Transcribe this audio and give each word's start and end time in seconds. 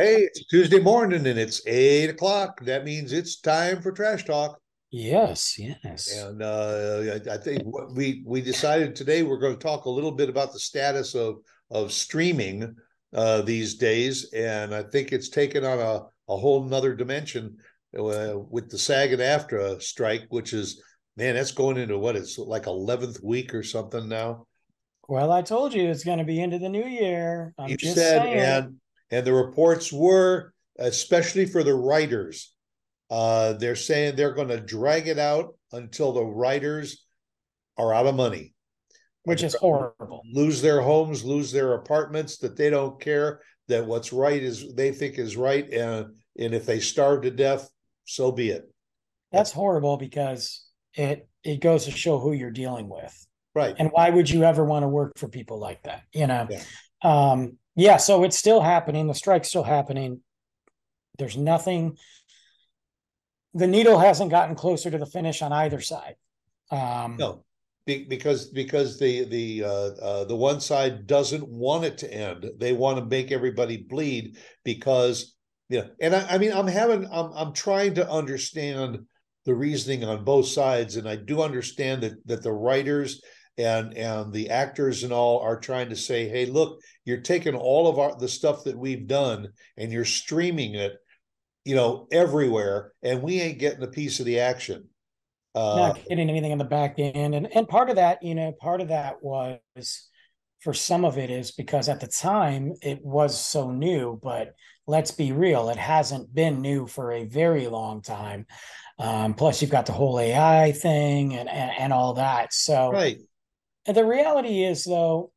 Hey, 0.00 0.22
it's 0.22 0.46
Tuesday 0.46 0.80
morning 0.80 1.26
and 1.26 1.38
it's 1.38 1.60
eight 1.66 2.08
o'clock. 2.08 2.64
That 2.64 2.86
means 2.86 3.12
it's 3.12 3.38
time 3.38 3.82
for 3.82 3.92
trash 3.92 4.24
talk. 4.24 4.58
Yes, 4.90 5.58
yes. 5.58 6.16
And 6.16 6.42
uh, 6.42 7.18
I, 7.30 7.36
think 7.36 7.64
what 7.64 7.92
we 7.92 8.22
we 8.24 8.40
decided 8.40 8.96
today 8.96 9.22
we're 9.22 9.38
going 9.38 9.52
to 9.52 9.62
talk 9.62 9.84
a 9.84 9.90
little 9.90 10.12
bit 10.12 10.30
about 10.30 10.54
the 10.54 10.58
status 10.58 11.14
of 11.14 11.40
of 11.70 11.92
streaming 11.92 12.74
uh, 13.12 13.42
these 13.42 13.74
days, 13.74 14.32
and 14.32 14.74
I 14.74 14.84
think 14.84 15.12
it's 15.12 15.28
taken 15.28 15.66
on 15.66 15.78
a 15.78 16.32
a 16.32 16.36
whole 16.38 16.64
nother 16.64 16.94
dimension 16.94 17.58
uh, 17.94 18.38
with 18.38 18.70
the 18.70 18.78
SAG 18.78 19.12
and 19.12 19.20
AFTRA 19.20 19.82
strike, 19.82 20.24
which 20.30 20.54
is 20.54 20.82
man, 21.18 21.34
that's 21.34 21.52
going 21.52 21.76
into 21.76 21.98
what 21.98 22.16
it's 22.16 22.38
like 22.38 22.66
eleventh 22.66 23.22
week 23.22 23.54
or 23.54 23.62
something 23.62 24.08
now. 24.08 24.46
Well, 25.10 25.30
I 25.30 25.42
told 25.42 25.74
you 25.74 25.90
it's 25.90 26.04
going 26.04 26.20
to 26.20 26.24
be 26.24 26.40
into 26.40 26.58
the 26.58 26.70
new 26.70 26.86
year. 26.86 27.52
I'm 27.58 27.68
you 27.68 27.76
just 27.76 27.96
said, 27.96 28.22
saying. 28.22 28.38
and 28.38 28.80
and 29.10 29.26
the 29.26 29.32
reports 29.32 29.92
were, 29.92 30.52
especially 30.78 31.46
for 31.46 31.62
the 31.62 31.74
writers, 31.74 32.54
uh, 33.10 33.54
they're 33.54 33.76
saying 33.76 34.14
they're 34.14 34.34
going 34.34 34.48
to 34.48 34.60
drag 34.60 35.08
it 35.08 35.18
out 35.18 35.54
until 35.72 36.12
the 36.12 36.24
writers 36.24 37.04
are 37.76 37.92
out 37.92 38.06
of 38.06 38.14
money, 38.14 38.54
which 39.24 39.42
is 39.42 39.54
horrible. 39.54 40.22
Lose 40.32 40.62
their 40.62 40.80
homes, 40.80 41.24
lose 41.24 41.50
their 41.50 41.74
apartments. 41.74 42.38
That 42.38 42.56
they 42.56 42.70
don't 42.70 43.00
care 43.00 43.40
that 43.68 43.86
what's 43.86 44.12
right 44.12 44.42
is 44.42 44.74
they 44.74 44.92
think 44.92 45.18
is 45.18 45.36
right, 45.36 45.68
and 45.72 46.14
and 46.38 46.54
if 46.54 46.66
they 46.66 46.78
starve 46.80 47.22
to 47.22 47.30
death, 47.30 47.68
so 48.04 48.30
be 48.30 48.50
it. 48.50 48.70
That's 49.32 49.52
horrible 49.52 49.96
because 49.96 50.64
it 50.94 51.28
it 51.42 51.60
goes 51.60 51.86
to 51.86 51.90
show 51.90 52.18
who 52.18 52.32
you're 52.32 52.50
dealing 52.50 52.88
with. 52.88 53.26
Right. 53.54 53.74
And 53.78 53.90
why 53.90 54.10
would 54.10 54.30
you 54.30 54.44
ever 54.44 54.64
want 54.64 54.84
to 54.84 54.88
work 54.88 55.18
for 55.18 55.28
people 55.28 55.58
like 55.58 55.82
that? 55.82 56.02
You 56.12 56.26
know. 56.26 56.46
Yeah. 56.48 56.62
Um, 57.02 57.56
yeah, 57.76 57.96
so 57.96 58.24
it's 58.24 58.38
still 58.38 58.60
happening. 58.60 59.06
The 59.06 59.14
strike's 59.14 59.48
still 59.48 59.62
happening. 59.62 60.20
There's 61.18 61.36
nothing. 61.36 61.96
The 63.54 63.66
needle 63.66 63.98
hasn't 63.98 64.30
gotten 64.30 64.54
closer 64.54 64.90
to 64.90 64.98
the 64.98 65.06
finish 65.06 65.42
on 65.42 65.52
either 65.52 65.80
side. 65.80 66.14
Um, 66.70 67.16
no, 67.18 67.44
be, 67.86 68.04
because 68.04 68.48
because 68.48 68.98
the 68.98 69.24
the 69.24 69.64
uh, 69.64 69.68
uh, 69.68 70.24
the 70.24 70.36
one 70.36 70.60
side 70.60 71.06
doesn't 71.06 71.46
want 71.46 71.84
it 71.84 71.98
to 71.98 72.12
end. 72.12 72.50
They 72.58 72.72
want 72.72 72.98
to 72.98 73.04
make 73.04 73.32
everybody 73.32 73.78
bleed 73.78 74.38
because 74.64 75.34
yeah. 75.68 75.86
And 76.00 76.14
I, 76.14 76.26
I 76.30 76.38
mean, 76.38 76.52
I'm 76.52 76.66
having 76.66 77.06
I'm 77.10 77.32
I'm 77.34 77.52
trying 77.52 77.94
to 77.94 78.10
understand 78.10 79.00
the 79.44 79.54
reasoning 79.54 80.04
on 80.04 80.24
both 80.24 80.46
sides, 80.46 80.96
and 80.96 81.08
I 81.08 81.16
do 81.16 81.42
understand 81.42 82.02
that 82.02 82.14
that 82.26 82.42
the 82.42 82.52
writers 82.52 83.22
and 83.60 83.96
and 83.96 84.32
the 84.32 84.50
actors 84.50 85.04
and 85.04 85.12
all 85.12 85.40
are 85.40 85.58
trying 85.58 85.88
to 85.88 85.96
say 85.96 86.28
hey 86.28 86.46
look 86.46 86.80
you're 87.04 87.20
taking 87.20 87.54
all 87.54 87.88
of 87.88 87.98
our 87.98 88.16
the 88.18 88.28
stuff 88.28 88.64
that 88.64 88.78
we've 88.78 89.06
done 89.06 89.48
and 89.76 89.92
you're 89.92 90.04
streaming 90.04 90.74
it 90.74 90.96
you 91.64 91.74
know 91.74 92.06
everywhere 92.10 92.92
and 93.02 93.22
we 93.22 93.40
ain't 93.40 93.58
getting 93.58 93.82
a 93.82 93.88
piece 93.88 94.20
of 94.20 94.26
the 94.26 94.40
action. 94.40 94.88
Uh, 95.54 95.76
not 95.76 96.08
getting 96.08 96.30
anything 96.30 96.52
in 96.52 96.58
the 96.58 96.64
back 96.64 96.94
end 96.98 97.34
and 97.34 97.48
and 97.56 97.68
part 97.68 97.90
of 97.90 97.96
that 97.96 98.22
you 98.22 98.34
know 98.36 98.52
part 98.60 98.80
of 98.80 98.88
that 98.88 99.20
was 99.20 99.58
for 100.60 100.72
some 100.72 101.04
of 101.04 101.18
it 101.18 101.28
is 101.28 101.50
because 101.50 101.88
at 101.88 102.00
the 102.00 102.06
time 102.06 102.72
it 102.82 103.04
was 103.04 103.38
so 103.38 103.70
new 103.70 104.18
but 104.22 104.54
let's 104.86 105.10
be 105.10 105.32
real 105.32 105.68
it 105.68 105.76
hasn't 105.76 106.32
been 106.32 106.60
new 106.60 106.86
for 106.86 107.12
a 107.12 107.24
very 107.24 107.66
long 107.66 108.00
time. 108.00 108.46
Um, 108.98 109.32
plus 109.34 109.62
you've 109.62 109.70
got 109.70 109.86
the 109.86 109.92
whole 109.92 110.20
ai 110.20 110.72
thing 110.72 111.34
and 111.34 111.48
and, 111.48 111.70
and 111.78 111.92
all 111.92 112.14
that 112.14 112.52
so 112.52 112.92
right 112.92 113.18
the 113.86 114.04
reality 114.04 114.62
is, 114.62 114.84
though, 114.84 115.32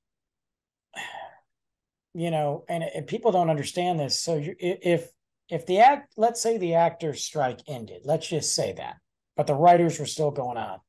you 2.13 2.31
know, 2.31 2.63
and, 2.69 2.83
and 2.83 3.07
people 3.07 3.31
don't 3.31 3.49
understand 3.49 3.99
this. 3.99 4.19
So 4.19 4.37
you, 4.37 4.55
if 4.59 5.09
if 5.49 5.65
the 5.65 5.79
act, 5.79 6.13
let's 6.17 6.41
say 6.41 6.57
the 6.57 6.75
actors' 6.75 7.23
strike 7.23 7.59
ended, 7.67 8.01
let's 8.05 8.27
just 8.27 8.55
say 8.55 8.73
that, 8.73 8.95
but 9.35 9.47
the 9.47 9.55
writers 9.55 9.99
were 9.99 10.05
still 10.05 10.31
going 10.31 10.57
on. 10.57 10.79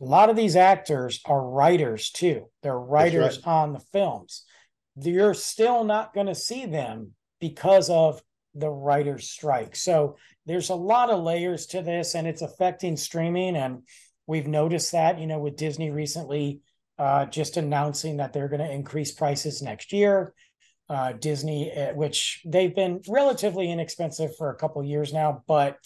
A 0.00 0.04
lot 0.04 0.30
of 0.30 0.36
these 0.36 0.56
actors 0.56 1.20
are 1.24 1.48
writers 1.48 2.10
too. 2.10 2.48
They're 2.62 2.78
writers 2.78 3.40
right. 3.46 3.52
on 3.52 3.72
the 3.72 3.80
films. 3.92 4.44
You're 4.96 5.34
still 5.34 5.84
not 5.84 6.12
going 6.12 6.26
to 6.26 6.34
see 6.34 6.66
them 6.66 7.12
because 7.40 7.88
of 7.88 8.20
the 8.54 8.68
writers' 8.70 9.30
strike. 9.30 9.74
So 9.76 10.16
there's 10.44 10.70
a 10.70 10.74
lot 10.74 11.10
of 11.10 11.22
layers 11.22 11.66
to 11.66 11.82
this, 11.82 12.14
and 12.14 12.26
it's 12.26 12.42
affecting 12.42 12.96
streaming. 12.96 13.56
And 13.56 13.82
We've 14.26 14.46
noticed 14.46 14.92
that, 14.92 15.18
you 15.18 15.26
know, 15.26 15.38
with 15.38 15.56
Disney 15.56 15.90
recently 15.90 16.60
uh, 16.98 17.26
just 17.26 17.56
announcing 17.56 18.18
that 18.18 18.32
they're 18.32 18.48
going 18.48 18.60
to 18.60 18.70
increase 18.70 19.12
prices 19.12 19.62
next 19.62 19.92
year. 19.92 20.34
Uh, 20.88 21.12
Disney, 21.12 21.72
uh, 21.72 21.94
which 21.94 22.42
they've 22.44 22.74
been 22.74 23.00
relatively 23.08 23.70
inexpensive 23.70 24.36
for 24.36 24.50
a 24.50 24.56
couple 24.56 24.84
years 24.84 25.12
now, 25.12 25.42
but 25.46 25.78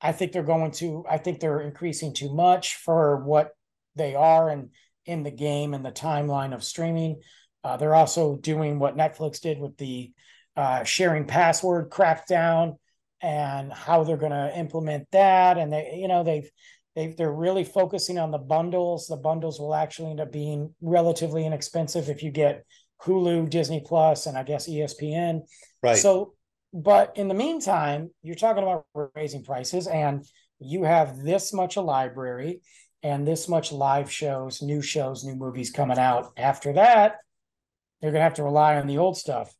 I 0.00 0.12
think 0.12 0.32
they're 0.32 0.42
going 0.42 0.72
to. 0.72 1.04
I 1.08 1.18
think 1.18 1.40
they're 1.40 1.60
increasing 1.60 2.12
too 2.12 2.34
much 2.34 2.76
for 2.76 3.24
what 3.24 3.52
they 3.96 4.14
are 4.14 4.50
and 4.50 4.70
in 5.06 5.22
the 5.22 5.30
game 5.30 5.74
and 5.74 5.84
the 5.84 5.92
timeline 5.92 6.54
of 6.54 6.64
streaming. 6.64 7.22
Uh, 7.64 7.76
they're 7.76 7.94
also 7.94 8.36
doing 8.36 8.78
what 8.78 8.96
Netflix 8.96 9.40
did 9.40 9.58
with 9.58 9.76
the 9.78 10.12
uh, 10.56 10.84
sharing 10.84 11.24
password 11.26 11.90
crackdown 11.90 12.76
and 13.20 13.72
how 13.72 14.02
they're 14.02 14.16
going 14.16 14.32
to 14.32 14.58
implement 14.58 15.06
that. 15.12 15.56
And 15.56 15.72
they, 15.72 15.96
you 16.00 16.08
know, 16.08 16.24
they've 16.24 16.50
they, 16.94 17.08
they're 17.08 17.32
really 17.32 17.64
focusing 17.64 18.18
on 18.18 18.30
the 18.30 18.38
bundles. 18.38 19.06
The 19.06 19.16
bundles 19.16 19.58
will 19.58 19.74
actually 19.74 20.10
end 20.10 20.20
up 20.20 20.32
being 20.32 20.74
relatively 20.80 21.46
inexpensive 21.46 22.08
if 22.08 22.22
you 22.22 22.30
get 22.30 22.64
Hulu, 23.02 23.50
Disney 23.50 23.82
Plus, 23.84 24.26
and 24.26 24.36
I 24.36 24.42
guess 24.42 24.68
ESPN. 24.68 25.40
Right. 25.82 25.96
So, 25.96 26.34
but 26.72 27.16
in 27.16 27.28
the 27.28 27.34
meantime, 27.34 28.10
you're 28.22 28.34
talking 28.34 28.62
about 28.62 28.86
raising 29.14 29.42
prices, 29.42 29.86
and 29.86 30.24
you 30.58 30.84
have 30.84 31.18
this 31.18 31.52
much 31.52 31.76
a 31.76 31.80
library 31.80 32.60
and 33.02 33.26
this 33.26 33.48
much 33.48 33.72
live 33.72 34.10
shows, 34.10 34.62
new 34.62 34.80
shows, 34.80 35.24
new 35.24 35.34
movies 35.34 35.70
coming 35.70 35.98
out. 35.98 36.32
After 36.36 36.74
that, 36.74 37.16
they're 38.00 38.12
going 38.12 38.20
to 38.20 38.24
have 38.24 38.34
to 38.34 38.44
rely 38.44 38.76
on 38.76 38.86
the 38.86 38.98
old 38.98 39.16
stuff. 39.16 39.52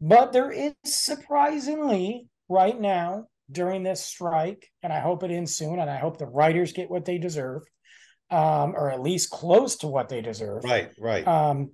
But 0.00 0.32
there 0.32 0.50
is 0.50 0.74
surprisingly 0.84 2.26
right 2.48 2.78
now 2.78 3.26
during 3.50 3.82
this 3.82 4.00
strike, 4.00 4.70
and 4.82 4.92
I 4.92 5.00
hope 5.00 5.22
it 5.22 5.30
ends 5.30 5.54
soon, 5.54 5.78
and 5.78 5.90
I 5.90 5.96
hope 5.96 6.18
the 6.18 6.26
writers 6.26 6.72
get 6.72 6.90
what 6.90 7.04
they 7.04 7.18
deserve, 7.18 7.62
um, 8.30 8.74
or 8.74 8.90
at 8.90 9.02
least 9.02 9.30
close 9.30 9.76
to 9.76 9.86
what 9.86 10.08
they 10.08 10.22
deserve. 10.22 10.64
Right, 10.64 10.90
right. 10.98 11.26
Um, 11.26 11.72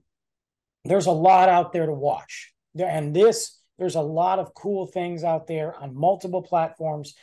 there's 0.85 1.07
a 1.07 1.13
lot 1.13 1.49
out 1.49 1.73
there 1.73 1.87
to 1.87 1.93
watch, 1.93 2.53
and 2.79 3.15
this 3.15 3.61
there's 3.79 3.95
a 3.95 4.03
lot 4.03 4.39
of 4.39 4.53
cool 4.53 4.87
things 4.87 5.25
out 5.25 5.47
there 5.47 5.75
on 5.75 5.97
multiple 5.97 6.43
platforms 6.43 7.15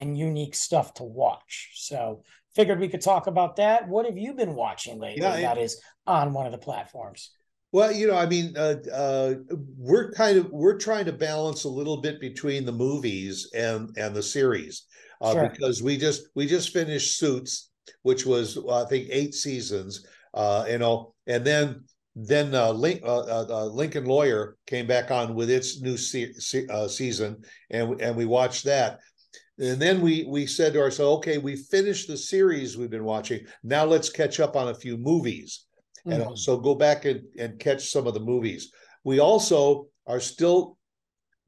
and 0.00 0.16
unique 0.16 0.54
stuff 0.54 0.94
to 0.94 1.02
watch. 1.02 1.72
So 1.74 2.22
figured 2.54 2.78
we 2.78 2.88
could 2.88 3.00
talk 3.00 3.26
about 3.26 3.56
that. 3.56 3.88
What 3.88 4.06
have 4.06 4.16
you 4.16 4.34
been 4.34 4.54
watching 4.54 5.00
lately 5.00 5.22
yeah, 5.22 5.40
that 5.40 5.58
is 5.58 5.80
on 6.06 6.32
one 6.32 6.46
of 6.46 6.52
the 6.52 6.58
platforms? 6.58 7.32
Well, 7.74 7.90
you 7.90 8.06
know, 8.06 8.14
I 8.14 8.26
mean, 8.26 8.56
uh, 8.56 8.76
uh, 8.94 9.34
we're 9.76 10.12
kind 10.12 10.38
of 10.38 10.48
we're 10.52 10.78
trying 10.78 11.06
to 11.06 11.12
balance 11.12 11.64
a 11.64 11.68
little 11.68 12.00
bit 12.00 12.20
between 12.20 12.64
the 12.64 12.70
movies 12.70 13.50
and 13.52 13.90
and 13.98 14.14
the 14.14 14.22
series 14.22 14.86
uh, 15.20 15.32
sure. 15.32 15.48
because 15.48 15.82
we 15.82 15.96
just 15.96 16.28
we 16.36 16.46
just 16.46 16.72
finished 16.72 17.18
Suits, 17.18 17.72
which 18.02 18.24
was 18.24 18.56
I 18.70 18.84
think 18.84 19.08
eight 19.10 19.34
seasons, 19.34 20.06
uh, 20.34 20.66
you 20.68 20.78
know, 20.78 21.14
and 21.26 21.44
then 21.44 21.82
then 22.14 22.54
uh, 22.54 22.70
Link, 22.70 23.00
uh, 23.04 23.66
Lincoln 23.66 24.04
Lawyer 24.04 24.56
came 24.68 24.86
back 24.86 25.10
on 25.10 25.34
with 25.34 25.50
its 25.50 25.82
new 25.82 25.96
se- 25.96 26.34
se- 26.34 26.68
season, 26.86 27.42
and 27.70 28.00
and 28.00 28.14
we 28.14 28.24
watched 28.24 28.66
that. 28.66 29.00
And 29.58 29.82
then 29.82 30.00
we 30.00 30.24
we 30.28 30.46
said 30.46 30.74
to 30.74 30.80
ourselves, 30.80 31.18
okay, 31.18 31.38
we 31.38 31.56
finished 31.56 32.06
the 32.06 32.16
series 32.16 32.76
we've 32.76 32.88
been 32.88 33.02
watching. 33.02 33.40
Now 33.64 33.84
let's 33.84 34.10
catch 34.10 34.38
up 34.38 34.54
on 34.54 34.68
a 34.68 34.74
few 34.76 34.96
movies 34.96 35.63
and 36.06 36.22
mm-hmm. 36.22 36.34
so 36.34 36.56
go 36.56 36.74
back 36.74 37.04
and, 37.04 37.22
and 37.38 37.58
catch 37.58 37.90
some 37.90 38.06
of 38.06 38.14
the 38.14 38.20
movies. 38.20 38.70
We 39.04 39.20
also 39.20 39.88
are 40.06 40.20
still 40.20 40.76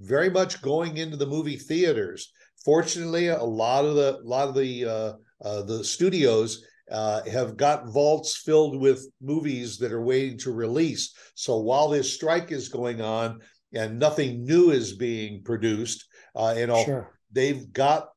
very 0.01 0.31
much 0.31 0.63
going 0.63 0.97
into 0.99 1.17
the 1.17 1.27
movie 1.27 1.57
theaters. 1.57 2.33
Fortunately, 2.65 3.29
a 3.29 3.43
lot 3.43 3.85
of 3.85 3.95
the 3.95 4.21
lot 4.23 4.49
of 4.49 4.55
the 4.55 4.85
uh, 4.85 5.13
uh, 5.45 5.63
the 5.63 5.85
studios 5.85 6.65
uh, 6.91 7.23
have 7.25 7.57
got 7.57 7.89
vaults 7.89 8.37
filled 8.37 8.81
with 8.81 9.07
movies 9.21 9.79
that 9.79 9.93
are 9.93 10.03
waiting 10.03 10.39
to 10.39 10.53
release. 10.53 11.15
So 11.35 11.59
while 11.59 11.89
this 11.89 12.13
strike 12.13 12.53
is 12.53 12.69
going 12.69 13.01
on 13.01 13.41
and 13.75 13.99
nothing 13.99 14.45
new 14.45 14.71
is 14.71 14.97
being 14.97 15.43
produced, 15.43 16.05
uh, 16.35 16.55
you 16.57 16.67
know, 16.67 16.85
sure. 16.85 17.19
they've 17.33 17.73
got 17.73 18.09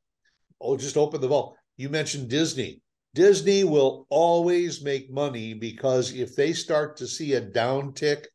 oh, 0.62 0.78
just 0.78 0.98
open 0.98 1.22
the 1.22 1.28
vault. 1.28 1.56
You 1.78 1.90
mentioned 1.90 2.30
Disney. 2.30 2.82
Disney 3.16 3.64
will 3.64 4.06
always 4.10 4.84
make 4.84 5.12
money 5.12 5.54
because 5.54 6.14
if 6.14 6.36
they 6.36 6.54
start 6.54 6.98
to 6.98 7.08
see 7.08 7.34
a 7.34 7.42
downtick 7.42 8.26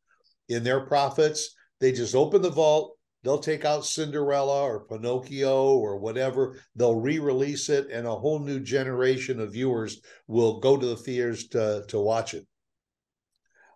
in 0.48 0.64
their 0.64 0.80
profits, 0.86 1.54
they 1.80 1.92
just 1.92 2.14
open 2.14 2.42
the 2.42 2.50
vault, 2.50 2.96
they'll 3.22 3.38
take 3.38 3.64
out 3.64 3.86
Cinderella 3.86 4.62
or 4.62 4.86
Pinocchio 4.86 5.74
or 5.74 5.98
whatever, 5.98 6.58
they'll 6.74 7.00
re-release 7.00 7.68
it, 7.68 7.88
and 7.90 8.06
a 8.06 8.14
whole 8.14 8.40
new 8.40 8.60
generation 8.60 9.40
of 9.40 9.52
viewers 9.52 10.00
will 10.26 10.60
go 10.60 10.76
to 10.76 10.86
the 10.86 10.96
theaters 10.96 11.48
to, 11.48 11.84
to 11.88 12.00
watch 12.00 12.34
it. 12.34 12.46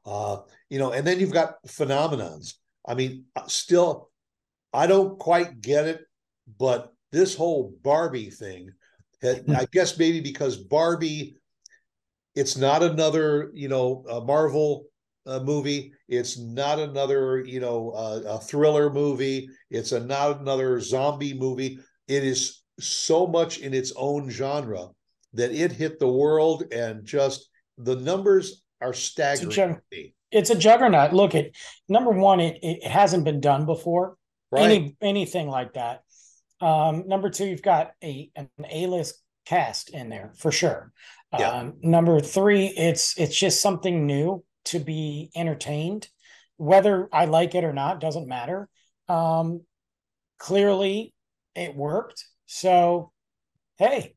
Uh, 0.04 0.38
you 0.68 0.78
know, 0.78 0.92
and 0.92 1.06
then 1.06 1.20
you've 1.20 1.32
got 1.32 1.62
phenomenons. 1.66 2.54
I 2.86 2.94
mean, 2.94 3.26
uh, 3.36 3.46
still 3.46 4.10
I 4.72 4.86
don't 4.86 5.18
quite 5.18 5.60
get 5.60 5.86
it, 5.86 6.00
but 6.58 6.92
this 7.12 7.34
whole 7.34 7.74
Barbie 7.82 8.30
thing, 8.30 8.70
I 9.22 9.66
guess 9.72 9.98
maybe 9.98 10.20
because 10.20 10.56
Barbie, 10.56 11.36
it's 12.34 12.56
not 12.56 12.82
another 12.82 13.50
you 13.54 13.68
know 13.68 14.04
Marvel 14.26 14.86
uh, 15.26 15.40
movie. 15.40 15.92
It's 16.08 16.38
not 16.38 16.78
another 16.78 17.44
you 17.44 17.60
know 17.60 17.90
uh, 17.90 18.22
a 18.26 18.40
thriller 18.40 18.90
movie. 18.90 19.48
It's 19.70 19.92
a 19.92 20.00
not 20.00 20.40
another 20.40 20.80
zombie 20.80 21.34
movie. 21.34 21.78
It 22.06 22.24
is 22.24 22.62
so 22.80 23.26
much 23.26 23.58
in 23.58 23.74
its 23.74 23.92
own 23.96 24.30
genre 24.30 24.88
that 25.34 25.52
it 25.52 25.72
hit 25.72 25.98
the 25.98 26.08
world 26.08 26.72
and 26.72 27.04
just 27.04 27.48
the 27.76 27.96
numbers 27.96 28.62
are 28.80 28.94
staggering. 28.94 29.48
It's 29.48 29.58
a, 29.58 29.68
jug- 29.68 29.80
it's 30.30 30.50
a 30.50 30.54
juggernaut. 30.54 31.12
Look 31.12 31.34
at 31.34 31.50
number 31.88 32.10
one, 32.10 32.40
it, 32.40 32.58
it 32.62 32.84
hasn't 32.84 33.24
been 33.24 33.40
done 33.40 33.66
before. 33.66 34.16
Right. 34.50 34.64
Any 34.64 34.96
anything 35.02 35.48
like 35.48 35.74
that. 35.74 36.02
Um, 36.60 37.04
number 37.06 37.30
two, 37.30 37.46
you've 37.46 37.62
got 37.62 37.92
a 38.02 38.30
an 38.36 38.48
A 38.70 38.86
list 38.86 39.22
cast 39.46 39.90
in 39.90 40.08
there 40.08 40.32
for 40.36 40.52
sure. 40.52 40.92
Yeah. 41.38 41.50
Um, 41.50 41.74
number 41.82 42.20
three, 42.20 42.66
it's 42.66 43.18
it's 43.18 43.38
just 43.38 43.60
something 43.60 44.06
new 44.06 44.44
to 44.66 44.78
be 44.78 45.30
entertained. 45.34 46.08
Whether 46.56 47.08
I 47.12 47.26
like 47.26 47.54
it 47.54 47.64
or 47.64 47.72
not 47.72 48.00
doesn't 48.00 48.28
matter. 48.28 48.68
Um, 49.08 49.62
clearly, 50.38 51.14
it 51.54 51.74
worked. 51.74 52.24
So, 52.46 53.12
hey, 53.76 54.14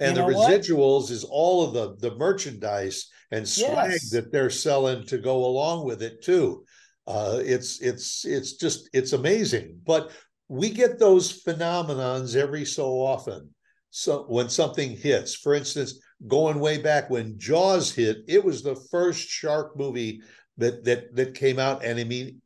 and 0.00 0.16
the 0.16 0.22
residuals 0.22 1.02
what? 1.02 1.10
is 1.10 1.24
all 1.24 1.64
of 1.64 1.74
the 1.74 2.08
the 2.08 2.16
merchandise 2.16 3.08
and 3.30 3.48
swag 3.48 3.92
yes. 3.92 4.10
that 4.10 4.32
they're 4.32 4.50
selling 4.50 5.04
to 5.06 5.18
go 5.18 5.44
along 5.44 5.86
with 5.86 6.02
it 6.02 6.22
too. 6.22 6.64
Uh, 7.06 7.40
it's 7.42 7.80
it's 7.80 8.24
it's 8.24 8.54
just 8.54 8.88
it's 8.92 9.12
amazing. 9.12 9.80
But 9.84 10.10
we 10.48 10.70
get 10.70 10.98
those 10.98 11.42
phenomenons 11.42 12.36
every 12.36 12.64
so 12.64 13.00
often. 13.00 13.50
So 13.90 14.24
when 14.28 14.48
something 14.48 14.96
hits, 14.96 15.34
for 15.34 15.54
instance, 15.54 16.00
going 16.26 16.58
way 16.58 16.78
back 16.78 17.10
when 17.10 17.38
Jaws 17.38 17.92
hit, 17.92 18.18
it 18.26 18.42
was 18.42 18.62
the 18.62 18.76
first 18.90 19.28
shark 19.28 19.76
movie 19.76 20.22
that 20.58 20.84
that 20.84 21.14
that 21.14 21.34
came 21.34 21.58
out, 21.58 21.84
and 21.84 21.98
I 21.98 22.04
mean, 22.04 22.40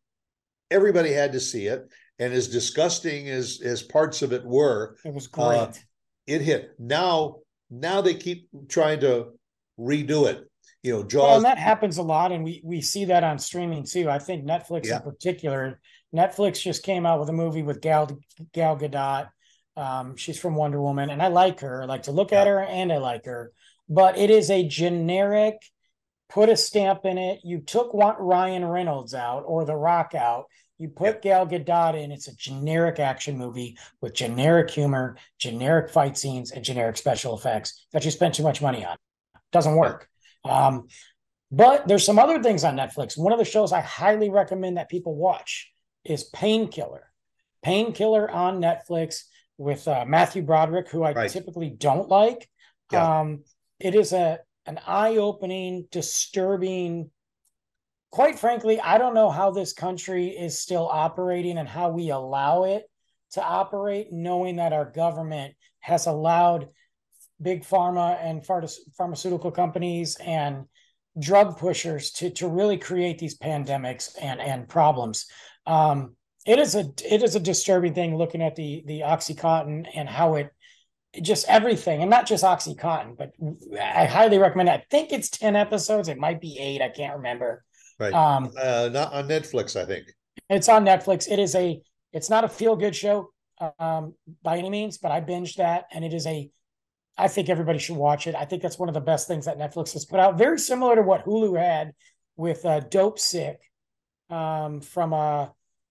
everybody 0.70 1.12
had 1.12 1.32
to 1.32 1.40
see 1.40 1.66
it. 1.66 1.88
And 2.18 2.32
as 2.32 2.48
disgusting 2.48 3.28
as 3.28 3.60
as 3.62 3.82
parts 3.82 4.22
of 4.22 4.32
it 4.32 4.44
were, 4.44 4.96
it 5.04 5.12
was 5.12 5.26
great. 5.26 5.56
Uh, 5.56 5.72
it 6.26 6.40
hit. 6.40 6.70
Now 6.78 7.36
now 7.70 8.00
they 8.00 8.14
keep 8.14 8.48
trying 8.68 9.00
to 9.00 9.32
redo 9.78 10.28
it. 10.28 10.48
You 10.82 10.92
know, 10.92 11.02
Jaws. 11.02 11.22
Well, 11.22 11.36
and 11.36 11.44
that 11.44 11.58
happens 11.58 11.98
a 11.98 12.02
lot, 12.02 12.32
and 12.32 12.42
we 12.44 12.60
we 12.64 12.80
see 12.80 13.04
that 13.06 13.24
on 13.24 13.38
streaming 13.38 13.84
too. 13.84 14.08
I 14.08 14.18
think 14.18 14.44
Netflix 14.44 14.86
yeah. 14.86 14.96
in 14.96 15.02
particular. 15.02 15.80
Netflix 16.14 16.60
just 16.60 16.82
came 16.82 17.06
out 17.06 17.20
with 17.20 17.28
a 17.28 17.34
movie 17.34 17.62
with 17.62 17.80
Gal 17.80 18.18
Gal 18.52 18.76
Gadot. 18.76 19.28
Um, 19.76 20.16
she's 20.16 20.38
from 20.38 20.54
Wonder 20.54 20.80
Woman, 20.80 21.10
and 21.10 21.20
I 21.20 21.28
like 21.28 21.60
her. 21.60 21.82
I 21.82 21.86
like 21.86 22.04
to 22.04 22.12
look 22.12 22.30
yeah. 22.30 22.40
at 22.42 22.46
her, 22.46 22.62
and 22.62 22.92
I 22.92 22.98
like 22.98 23.26
her. 23.26 23.52
But 23.88 24.16
it 24.18 24.30
is 24.30 24.50
a 24.50 24.66
generic. 24.66 25.56
Put 26.28 26.48
a 26.48 26.56
stamp 26.56 27.04
in 27.04 27.18
it. 27.18 27.40
You 27.44 27.60
took 27.60 27.92
Ryan 27.92 28.64
Reynolds 28.64 29.14
out 29.14 29.44
or 29.46 29.64
The 29.64 29.76
Rock 29.76 30.12
out 30.14 30.46
you 30.78 30.88
put 30.88 31.22
Gal 31.22 31.46
Gadot 31.46 32.02
in, 32.02 32.12
it's 32.12 32.28
a 32.28 32.36
generic 32.36 32.98
action 32.98 33.38
movie 33.38 33.78
with 34.00 34.14
generic 34.14 34.70
humor, 34.70 35.16
generic 35.38 35.90
fight 35.90 36.18
scenes, 36.18 36.50
and 36.50 36.64
generic 36.64 36.96
special 36.96 37.36
effects 37.36 37.86
that 37.92 38.04
you 38.04 38.10
spent 38.10 38.34
too 38.34 38.42
much 38.42 38.60
money 38.60 38.84
on. 38.84 38.96
Doesn't 39.52 39.76
work. 39.76 40.08
Um, 40.44 40.88
but 41.50 41.88
there's 41.88 42.04
some 42.04 42.18
other 42.18 42.42
things 42.42 42.62
on 42.62 42.76
Netflix. 42.76 43.16
One 43.16 43.32
of 43.32 43.38
the 43.38 43.44
shows 43.44 43.72
I 43.72 43.80
highly 43.80 44.28
recommend 44.28 44.76
that 44.76 44.90
people 44.90 45.14
watch 45.14 45.70
is 46.10 46.24
Painkiller. 46.24 47.10
Painkiller 47.62 48.30
on 48.30 48.60
Netflix 48.60 49.24
with 49.58 49.86
uh, 49.88 50.04
Matthew 50.06 50.42
Broderick, 50.42 50.88
who 50.88 51.02
I 51.02 51.12
right. 51.12 51.30
typically 51.30 51.70
don't 51.70 52.08
like. 52.08 52.48
Yeah. 52.92 53.20
Um, 53.20 53.44
it 53.80 53.94
is 53.94 54.12
a 54.12 54.40
an 54.66 54.80
eye-opening, 54.84 55.86
disturbing 55.92 57.10
quite 58.16 58.38
frankly, 58.38 58.80
I 58.80 58.96
don't 58.96 59.12
know 59.12 59.28
how 59.28 59.50
this 59.50 59.74
country 59.74 60.28
is 60.28 60.58
still 60.58 60.88
operating 60.88 61.58
and 61.58 61.68
how 61.68 61.90
we 61.90 62.08
allow 62.08 62.64
it 62.64 62.84
to 63.32 63.42
operate, 63.42 64.10
knowing 64.10 64.56
that 64.56 64.72
our 64.72 64.90
government 64.90 65.54
has 65.80 66.06
allowed 66.06 66.68
big 67.42 67.62
pharma 67.62 68.16
and 68.22 68.42
pharmaceutical 68.96 69.50
companies 69.50 70.16
and 70.16 70.64
drug 71.18 71.58
pushers 71.58 72.10
to, 72.12 72.30
to 72.30 72.48
really 72.48 72.78
create 72.78 73.18
these 73.18 73.38
pandemics 73.38 74.16
and, 74.20 74.40
and 74.40 74.66
problems. 74.66 75.26
Um, 75.66 76.16
it 76.46 76.58
is 76.58 76.74
a 76.74 76.92
it 77.04 77.22
is 77.22 77.34
a 77.34 77.40
disturbing 77.40 77.94
thing 77.94 78.16
looking 78.16 78.42
at 78.42 78.56
the 78.56 78.82
the 78.86 79.00
oxycontin 79.00 79.86
and 79.94 80.08
how 80.08 80.36
it 80.36 80.50
just 81.20 81.48
everything 81.48 82.02
and 82.02 82.10
not 82.10 82.26
just 82.26 82.44
oxycontin 82.44 83.16
but 83.16 83.32
i 83.82 84.04
highly 84.04 84.36
recommend 84.36 84.68
it. 84.68 84.72
i 84.72 84.84
think 84.90 85.12
it's 85.12 85.30
10 85.30 85.56
episodes 85.56 86.08
it 86.10 86.18
might 86.18 86.42
be 86.42 86.58
eight 86.58 86.82
i 86.82 86.90
can't 86.90 87.16
remember 87.16 87.64
Right. 87.98 88.12
Um, 88.12 88.52
uh, 88.60 88.90
not 88.92 89.12
on 89.12 89.28
Netflix, 89.28 89.80
I 89.80 89.84
think. 89.84 90.12
It's 90.50 90.68
on 90.68 90.84
Netflix. 90.84 91.30
It 91.30 91.38
is 91.38 91.54
a. 91.54 91.80
It's 92.12 92.30
not 92.30 92.44
a 92.44 92.48
feel 92.48 92.76
good 92.76 92.94
show 92.94 93.30
um, 93.78 94.14
by 94.42 94.58
any 94.58 94.70
means, 94.70 94.98
but 94.98 95.10
I 95.10 95.20
binged 95.20 95.56
that, 95.56 95.86
and 95.92 96.04
it 96.04 96.12
is 96.12 96.26
a. 96.26 96.50
I 97.18 97.28
think 97.28 97.48
everybody 97.48 97.78
should 97.78 97.96
watch 97.96 98.26
it. 98.26 98.34
I 98.34 98.44
think 98.44 98.62
that's 98.62 98.78
one 98.78 98.88
of 98.88 98.94
the 98.94 99.00
best 99.00 99.26
things 99.26 99.46
that 99.46 99.58
Netflix 99.58 99.94
has 99.94 100.04
put 100.04 100.20
out. 100.20 100.36
Very 100.36 100.58
similar 100.58 100.96
to 100.96 101.02
what 101.02 101.24
Hulu 101.24 101.58
had 101.58 101.92
with 102.36 102.64
uh, 102.66 102.80
Dopesick 102.82 103.56
um, 104.28 104.82
from 104.82 105.14
uh, 105.14 105.46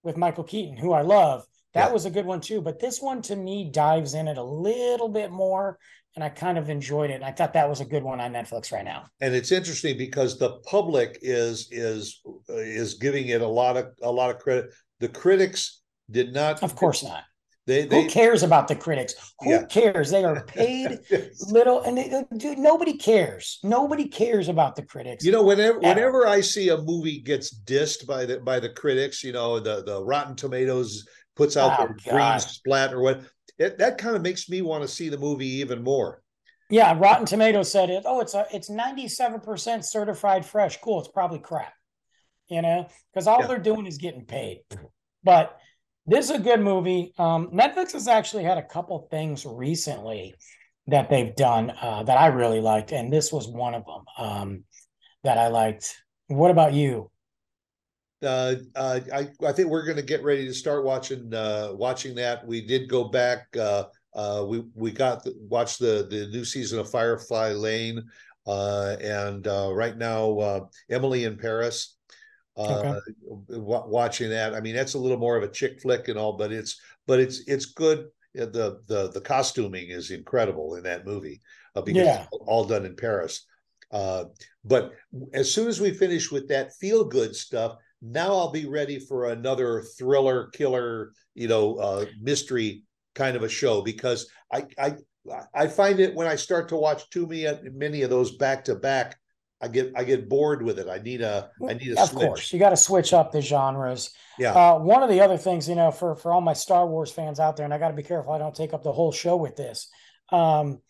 with 0.06 0.16
Michael 0.16 0.46
Keaton, 0.46 0.78
who 0.78 0.94
I 0.94 1.02
love. 1.02 1.44
That 1.74 1.88
yeah. 1.88 1.94
was 1.94 2.06
a 2.06 2.10
good 2.10 2.26
one 2.26 2.40
too. 2.40 2.62
But 2.62 2.80
this 2.80 3.02
one 3.02 3.22
to 3.24 3.36
me 3.36 3.70
dives 3.70 4.14
in 4.14 4.30
it 4.30 4.38
a 4.38 4.44
little 4.44 5.10
bit 5.10 5.32
more 5.32 5.78
and 6.16 6.24
I 6.24 6.30
kind 6.30 6.58
of 6.58 6.70
enjoyed 6.70 7.10
it. 7.10 7.16
And 7.16 7.26
I 7.26 7.32
thought 7.32 7.54
that 7.54 7.68
was 7.70 7.82
a 7.82 7.86
good 7.86 8.04
one 8.04 8.22
on 8.22 8.32
Netflix 8.32 8.72
right 8.72 8.86
now. 8.86 9.06
And 9.20 9.36
it's 9.36 9.52
interesting 9.52 9.98
because 9.98 10.40
the 10.40 10.60
public 10.66 11.20
is 11.22 11.68
is 11.72 12.22
is 12.48 12.94
giving 12.96 13.28
it 13.28 13.42
a 13.42 13.48
lot 13.48 13.78
of 13.78 13.88
a 14.02 14.12
lot 14.12 14.30
of 14.30 14.40
credit. 14.40 14.74
The 15.00 15.10
critics 15.10 15.82
did 16.10 16.34
not. 16.34 16.64
Of 16.64 16.76
course 16.76 17.04
not. 17.04 17.24
They, 17.68 17.86
they, 17.86 18.04
Who 18.04 18.10
cares 18.10 18.44
about 18.44 18.68
the 18.68 18.76
critics? 18.76 19.16
Who 19.40 19.50
yeah. 19.50 19.66
cares? 19.66 20.12
They 20.12 20.24
are 20.24 20.44
paid 20.48 21.00
little, 21.50 21.82
and 21.82 21.98
they, 21.98 22.24
dude, 22.38 22.60
nobody 22.60 22.96
cares. 22.96 23.60
Nobody 23.64 24.08
cares 24.08 24.50
about 24.50 24.76
the 24.76 24.84
critics. 24.84 25.26
You 25.26 25.32
know, 25.32 25.44
whenever 25.44 25.80
whenever 25.80 26.28
I 26.28 26.42
see 26.42 26.70
a 26.70 26.78
movie 26.78 27.20
gets 27.20 27.54
dissed 27.54 28.06
by 28.06 28.26
the 28.26 28.40
by 28.40 28.60
the 28.60 28.70
critics, 28.70 29.24
you 29.24 29.32
know, 29.32 29.60
the 29.60 29.84
the 29.84 30.04
Rotten 30.04 30.36
Tomatoes 30.36 31.08
puts 31.36 31.58
out 31.58 31.80
oh, 31.80 31.88
their 31.88 32.14
green 32.14 32.40
splat 32.40 32.94
or 32.94 33.02
what 33.02 33.22
it, 33.58 33.80
that 33.80 33.98
kind 33.98 34.16
of 34.16 34.22
makes 34.22 34.48
me 34.48 34.62
want 34.62 34.84
to 34.84 34.88
see 34.88 35.10
the 35.10 35.18
movie 35.18 35.48
even 35.48 35.84
more. 35.84 36.22
Yeah, 36.70 36.96
Rotten 36.98 37.26
Tomatoes 37.26 37.72
said 37.72 37.90
it. 37.90 38.04
Oh, 38.06 38.20
it's 38.20 38.36
a 38.36 38.46
it's 38.54 38.70
ninety 38.70 39.08
seven 39.08 39.40
percent 39.40 39.86
certified 39.86 40.46
fresh. 40.46 40.80
Cool. 40.82 41.00
It's 41.00 41.08
probably 41.08 41.40
crap. 41.40 41.74
You 42.48 42.62
know, 42.62 42.88
because 43.12 43.26
all 43.26 43.40
yeah. 43.40 43.48
they're 43.48 43.58
doing 43.58 43.88
is 43.88 43.98
getting 43.98 44.26
paid. 44.26 44.62
But 45.24 45.58
this 46.06 46.26
is 46.26 46.32
a 46.32 46.40
good 46.40 46.62
movie. 46.62 47.14
Um, 47.18 47.50
Netflix 47.52 47.94
has 47.94 48.08
actually 48.08 48.44
had 48.44 48.58
a 48.58 48.64
couple 48.64 49.08
things 49.10 49.46
recently 49.46 50.36
that 50.88 51.10
they've 51.10 51.36
done 51.36 51.72
uh, 51.82 52.04
that 52.04 52.18
I 52.18 52.28
really 52.28 52.62
liked, 52.62 52.92
and 52.92 53.12
this 53.12 53.32
was 53.32 53.48
one 53.48 53.74
of 53.74 53.86
them 53.86 54.04
um, 54.18 54.64
that 55.24 55.38
I 55.38 55.48
liked. 55.48 55.96
What 56.28 56.52
about 56.52 56.74
you? 56.74 57.12
uh, 58.26 58.56
uh, 58.76 59.00
I 59.14 59.30
I 59.46 59.52
think 59.52 59.70
we're 59.70 59.86
going 59.86 59.98
to 59.98 60.04
get 60.04 60.24
ready 60.24 60.46
to 60.46 60.54
start 60.54 60.84
watching 60.84 61.34
uh, 61.34 61.70
watching 61.74 62.16
that. 62.16 62.46
We 62.46 62.66
did 62.66 62.90
go 62.90 63.06
back. 63.06 63.48
Uh, 63.58 63.86
uh, 64.14 64.46
we 64.48 64.64
we 64.74 64.92
got 64.92 65.24
the, 65.24 65.36
watched 65.50 65.80
the 65.80 66.08
the 66.10 66.28
new 66.28 66.46
season 66.46 66.80
of 66.80 66.90
Firefly 66.90 67.52
Lane, 67.52 68.04
and 68.48 69.46
right 69.46 69.98
now 69.98 70.70
Emily 70.90 71.26
in 71.26 71.38
Paris. 71.38 71.95
Uh, 72.58 73.00
okay. 73.20 73.60
watching 73.60 74.30
that, 74.30 74.54
I 74.54 74.62
mean, 74.62 74.76
that's 74.76 74.94
a 74.94 75.00
little 75.00 75.18
more 75.18 75.36
of 75.36 75.44
a 75.44 75.52
chick 75.52 75.82
flick 75.82 76.08
and 76.08 76.18
all, 76.18 76.34
but 76.34 76.52
it's 76.52 76.80
but 77.06 77.20
it's 77.20 77.42
it's 77.48 77.66
good. 77.66 78.08
The 78.34 78.82
the 78.88 79.12
the 79.14 79.22
costuming 79.22 79.90
is 79.90 80.12
incredible 80.12 80.76
in 80.76 80.84
that 80.84 81.06
movie 81.06 81.42
uh, 81.76 81.82
because 81.82 82.06
yeah. 82.06 82.26
all 82.46 82.66
done 82.66 82.86
in 82.86 82.96
Paris. 82.96 83.46
Uh, 83.92 84.26
but 84.64 84.94
as 85.34 85.54
soon 85.54 85.68
as 85.68 85.80
we 85.80 85.92
finish 85.92 86.32
with 86.32 86.48
that 86.50 86.74
feel 86.76 87.06
good 87.06 87.36
stuff, 87.36 87.78
now 88.02 88.34
I'll 88.34 88.52
be 88.52 88.66
ready 88.66 89.00
for 89.00 89.30
another 89.30 89.84
thriller, 89.98 90.48
killer, 90.48 91.12
you 91.34 91.48
know, 91.48 91.76
uh, 91.76 92.06
mystery 92.22 92.84
kind 93.14 93.36
of 93.36 93.44
a 93.44 93.50
show 93.50 93.82
because 93.82 94.30
I 94.52 94.66
I 94.78 94.96
I 95.54 95.68
find 95.68 96.00
it 96.00 96.14
when 96.14 96.28
I 96.28 96.36
start 96.36 96.70
to 96.70 96.76
watch 96.76 97.10
too 97.10 97.28
many 97.28 97.48
many 97.72 98.02
of 98.04 98.10
those 98.10 98.38
back 98.38 98.66
to 98.66 98.76
back, 98.76 99.18
I 99.66 99.68
get 99.68 99.94
I 99.96 100.04
get 100.04 100.30
bored 100.30 100.62
with 100.62 100.78
it. 100.78 100.88
I 100.88 101.00
need 101.00 101.22
a 101.22 101.50
I 101.68 101.74
need 101.74 101.94
a 101.94 102.00
of 102.00 102.10
switch. 102.10 102.28
course 102.28 102.54
you 102.54 102.60
got 102.60 102.70
to 102.70 102.78
switch 102.78 103.14
up 103.14 103.32
the 103.32 103.42
genres. 103.42 104.14
Yeah. 104.38 104.54
Uh, 104.54 104.78
one 104.78 105.02
of 105.02 105.10
the 105.10 105.22
other 105.22 105.38
things, 105.38 105.68
you 105.68 105.74
know, 105.74 105.90
for 105.90 106.16
for 106.16 106.32
all 106.32 106.42
my 106.42 106.54
Star 106.54 106.86
Wars 106.86 107.12
fans 107.12 107.40
out 107.40 107.58
there, 107.58 107.66
and 107.66 107.74
I 107.74 107.80
got 107.80 107.88
to 107.90 107.96
be 107.96 108.04
careful 108.04 108.32
I 108.32 108.38
don't 108.38 108.54
take 108.54 108.74
up 108.76 108.84
the 108.84 108.92
whole 108.92 109.12
show 109.12 109.36
with 109.36 109.56
this. 109.56 109.90
Um, 110.32 110.82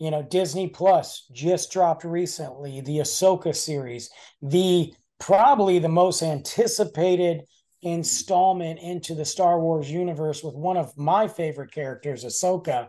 you 0.00 0.10
know, 0.10 0.20
Disney 0.22 0.68
Plus 0.68 1.28
just 1.32 1.70
dropped 1.70 2.02
recently 2.02 2.80
the 2.80 2.98
Ahsoka 2.98 3.54
series, 3.54 4.10
the 4.42 4.92
probably 5.20 5.78
the 5.78 5.88
most 5.88 6.20
anticipated 6.22 7.42
installment 7.82 8.80
into 8.80 9.14
the 9.14 9.24
Star 9.24 9.60
Wars 9.60 9.88
universe 9.88 10.42
with 10.42 10.56
one 10.56 10.76
of 10.76 10.96
my 10.98 11.28
favorite 11.28 11.70
characters, 11.70 12.24
Ahsoka. 12.24 12.88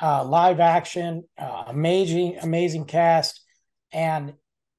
Uh, 0.00 0.24
live 0.24 0.58
action, 0.58 1.22
uh, 1.38 1.62
amazing, 1.68 2.36
amazing 2.42 2.84
cast, 2.84 3.40
and 3.92 4.34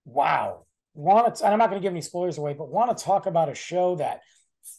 wow, 0.05 0.65
want 0.93 1.35
to. 1.35 1.45
And 1.45 1.53
I'm 1.53 1.59
not 1.59 1.69
going 1.69 1.81
to 1.81 1.85
give 1.85 1.93
any 1.93 2.01
spoilers 2.01 2.37
away, 2.37 2.53
but 2.53 2.69
want 2.69 2.95
to 2.95 3.03
talk 3.03 3.25
about 3.25 3.49
a 3.49 3.55
show 3.55 3.95
that 3.95 4.21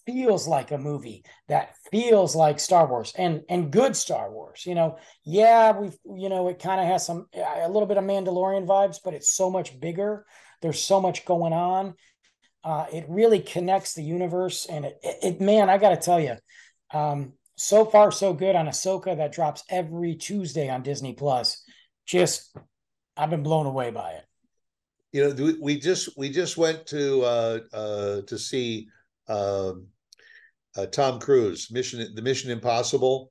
feels 0.07 0.49
like 0.49 0.71
a 0.71 0.79
movie 0.79 1.25
that 1.49 1.75
feels 1.91 2.35
like 2.35 2.59
Star 2.59 2.87
Wars 2.87 3.13
and 3.17 3.43
and 3.49 3.71
good 3.71 3.97
Star 3.97 4.31
Wars. 4.31 4.65
You 4.67 4.75
know, 4.75 4.99
yeah, 5.25 5.73
we've 5.79 5.97
you 6.05 6.29
know 6.29 6.49
it 6.49 6.59
kind 6.59 6.81
of 6.81 6.87
has 6.87 7.07
some 7.07 7.27
a 7.35 7.69
little 7.69 7.87
bit 7.87 7.97
of 7.97 8.05
Mandalorian 8.05 8.67
vibes, 8.67 8.99
but 9.05 9.15
it's 9.15 9.31
so 9.31 9.51
much 9.51 9.79
bigger. 9.79 10.25
There's 10.63 10.83
so 10.83 11.01
much 11.01 11.25
going 11.25 11.53
on. 11.53 11.95
Uh, 12.63 12.87
it 12.93 13.05
really 13.09 13.41
connects 13.41 13.93
the 13.93 14.03
universe, 14.03 14.67
and 14.67 14.87
it, 14.87 14.99
it, 15.03 15.17
it 15.23 15.41
man, 15.41 15.69
I 15.69 15.77
got 15.77 15.91
to 15.91 15.97
tell 15.97 16.19
you, 16.19 16.37
um, 16.93 17.35
so 17.57 17.85
far 17.85 18.11
so 18.11 18.33
good 18.33 18.57
on 18.57 18.67
Ahsoka 18.67 19.17
that 19.17 19.33
drops 19.33 19.65
every 19.69 20.15
Tuesday 20.15 20.71
on 20.71 20.83
Disney 20.83 21.13
Plus. 21.13 21.63
Just, 22.07 22.57
I've 23.17 23.31
been 23.31 23.43
blown 23.43 23.67
away 23.67 23.91
by 23.91 24.13
it. 24.13 24.25
You 25.15 25.29
know, 25.29 25.55
we 25.61 25.79
just 25.79 26.09
we 26.19 26.29
just 26.29 26.57
went 26.57 26.87
to 26.87 27.23
uh, 27.23 27.59
uh, 27.73 28.21
to 28.23 28.37
see 28.37 28.89
um, 29.29 29.87
uh, 30.77 30.87
Tom 30.87 31.21
Cruise, 31.21 31.71
Mission 31.71 32.13
the 32.17 32.21
Mission 32.21 32.51
Impossible. 32.51 33.31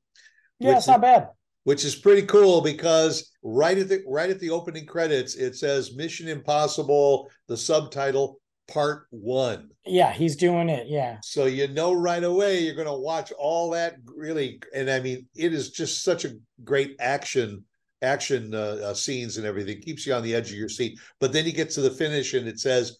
Yeah, 0.60 0.78
it's 0.78 0.88
not 0.88 1.02
bad. 1.02 1.28
Which 1.66 1.84
is 1.84 1.94
pretty 1.94 2.26
cool 2.26 2.62
because 2.62 3.34
right 3.44 3.78
at 3.78 3.90
the 3.90 4.02
right 4.08 4.30
at 4.30 4.40
the 4.40 4.50
opening 4.50 4.86
credits 4.86 5.36
it 5.36 5.58
says 5.58 5.94
Mission 5.94 6.30
Impossible, 6.30 7.30
the 7.50 7.58
subtitle 7.58 8.40
Part 8.70 9.08
One. 9.10 9.70
Yeah, 9.86 10.14
he's 10.14 10.38
doing 10.38 10.70
it. 10.70 10.88
Yeah. 10.88 11.18
So 11.22 11.48
you 11.48 11.68
know 11.68 11.92
right 11.92 12.24
away 12.24 12.62
you're 12.62 12.76
going 12.76 12.88
to 12.88 12.94
watch 12.94 13.34
all 13.38 13.72
that 13.72 13.98
really, 14.06 14.62
and 14.74 14.90
I 14.90 15.02
mean 15.02 15.28
it 15.36 15.52
is 15.52 15.72
just 15.72 16.02
such 16.02 16.24
a 16.24 16.36
great 16.64 16.96
action 17.02 17.66
action 18.04 18.54
uh, 18.54 18.80
uh, 18.84 18.94
scenes 18.94 19.38
and 19.38 19.46
everything 19.46 19.82
keeps 19.82 20.06
you 20.06 20.14
on 20.14 20.24
the 20.24 20.36
edge 20.36 20.52
of 20.52 20.58
your 20.58 20.70
seat. 20.70 21.00
But 21.20 21.34
then 21.34 21.46
you 21.46 21.54
get 21.54 21.70
to 21.72 21.82
the 21.82 21.90
finish 21.90 22.34
and 22.34 22.48
it 22.48 22.60
says 22.60 23.00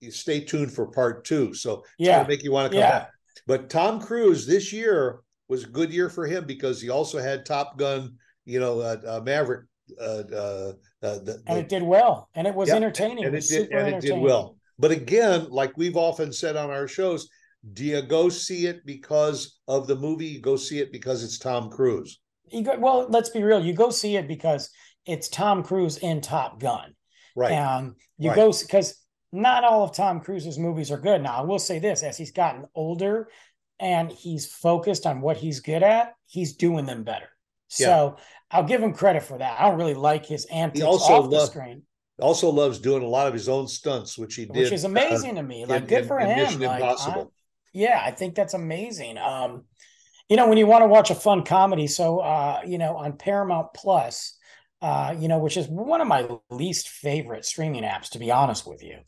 you 0.00 0.10
stay 0.10 0.40
tuned 0.40 0.72
for 0.72 0.86
part 0.86 1.24
two. 1.24 1.54
So 1.54 1.84
yeah. 1.98 2.24
make 2.26 2.42
you 2.42 2.52
want 2.52 2.72
to 2.72 2.76
come 2.76 2.80
yeah. 2.80 2.98
back. 2.98 3.10
But 3.46 3.70
Tom 3.70 4.00
Cruise 4.00 4.46
this 4.46 4.72
year 4.72 5.20
was 5.48 5.64
a 5.64 5.68
good 5.68 5.92
year 5.92 6.08
for 6.10 6.26
him 6.26 6.44
because 6.44 6.80
he 6.80 6.90
also 6.90 7.18
had 7.18 7.46
Top 7.46 7.78
Gun, 7.78 8.16
you 8.44 8.60
know, 8.60 8.80
uh, 8.80 8.96
uh, 9.06 9.20
Maverick. 9.24 9.66
Uh, 9.98 10.22
uh, 10.32 10.72
uh 11.02 11.18
the, 11.20 11.42
and 11.46 11.58
it 11.58 11.68
did 11.70 11.82
well, 11.82 12.28
and 12.34 12.46
it 12.46 12.54
was 12.54 12.68
yeah, 12.68 12.74
entertaining. 12.74 13.24
And 13.24 13.34
it, 13.34 13.44
did, 13.48 13.72
and 13.72 13.88
it 13.88 14.00
did 14.02 14.18
well. 14.18 14.56
But 14.78 14.90
again, 14.90 15.46
like 15.48 15.76
we've 15.78 15.96
often 15.96 16.30
said 16.30 16.56
on 16.56 16.70
our 16.70 16.86
shows, 16.86 17.28
do 17.72 17.84
you 17.84 18.02
go 18.02 18.28
see 18.28 18.66
it 18.66 18.84
because 18.84 19.58
of 19.66 19.86
the 19.86 19.96
movie? 19.96 20.26
You 20.26 20.40
go 20.40 20.56
see 20.56 20.78
it 20.78 20.92
because 20.92 21.24
it's 21.24 21.38
Tom 21.38 21.70
Cruise. 21.70 22.20
You 22.50 22.62
go, 22.62 22.78
well, 22.78 23.06
let's 23.08 23.30
be 23.30 23.42
real. 23.42 23.64
You 23.64 23.72
go 23.72 23.90
see 23.90 24.16
it 24.16 24.28
because 24.28 24.70
it's 25.06 25.28
Tom 25.28 25.62
Cruise 25.62 25.98
in 25.98 26.20
Top 26.20 26.60
Gun. 26.60 26.94
Right. 27.36 27.52
And 27.52 27.94
you 28.18 28.30
right. 28.30 28.36
go 28.36 28.52
because 28.52 29.00
not 29.32 29.64
all 29.64 29.84
of 29.84 29.94
Tom 29.94 30.20
Cruise's 30.20 30.58
movies 30.58 30.90
are 30.90 30.98
good. 30.98 31.22
Now, 31.22 31.38
I 31.38 31.40
will 31.42 31.58
say 31.58 31.78
this 31.78 32.02
as 32.02 32.16
he's 32.16 32.32
gotten 32.32 32.66
older 32.74 33.28
and 33.78 34.10
he's 34.10 34.46
focused 34.46 35.06
on 35.06 35.20
what 35.20 35.36
he's 35.36 35.60
good 35.60 35.82
at, 35.82 36.14
he's 36.26 36.56
doing 36.56 36.86
them 36.86 37.04
better. 37.04 37.28
Yeah. 37.78 37.86
So 37.86 38.16
I'll 38.50 38.64
give 38.64 38.82
him 38.82 38.92
credit 38.92 39.22
for 39.22 39.38
that. 39.38 39.60
I 39.60 39.68
don't 39.68 39.78
really 39.78 39.94
like 39.94 40.26
his 40.26 40.46
antics 40.46 40.80
he 40.80 40.84
also 40.84 41.24
off 41.24 41.30
the 41.30 41.46
screen. 41.46 41.82
Also 42.18 42.50
loves 42.50 42.80
doing 42.80 43.04
a 43.04 43.06
lot 43.06 43.28
of 43.28 43.32
his 43.32 43.48
own 43.48 43.68
stunts, 43.68 44.18
which 44.18 44.34
he 44.34 44.46
did, 44.46 44.56
which 44.56 44.72
is 44.72 44.84
amazing 44.84 45.38
uh, 45.38 45.42
to 45.42 45.42
me. 45.44 45.64
Like, 45.64 45.82
in, 45.82 45.88
good 45.88 46.06
for 46.06 46.18
in, 46.18 46.28
him. 46.28 46.38
Mission 46.38 46.60
like, 46.62 46.80
Impossible. 46.80 47.32
I, 47.32 47.40
yeah, 47.72 48.02
I 48.02 48.10
think 48.10 48.34
that's 48.34 48.54
amazing. 48.54 49.18
Um, 49.18 49.64
you 50.28 50.36
know, 50.36 50.48
when 50.48 50.58
you 50.58 50.66
want 50.66 50.82
to 50.82 50.88
watch 50.88 51.10
a 51.10 51.14
fun 51.14 51.44
comedy, 51.44 51.86
so 51.86 52.18
uh, 52.18 52.60
you 52.66 52.78
know, 52.78 52.96
on 52.96 53.16
Paramount 53.16 53.68
Plus, 53.74 54.34
uh, 54.80 55.14
you 55.18 55.26
know, 55.26 55.38
which 55.38 55.56
is 55.56 55.66
one 55.66 56.00
of 56.00 56.06
my 56.06 56.28
least 56.50 56.88
favorite 56.88 57.44
streaming 57.44 57.82
apps, 57.82 58.10
to 58.10 58.18
be 58.18 58.30
honest 58.30 58.66
with 58.66 58.82
you. 58.82 58.98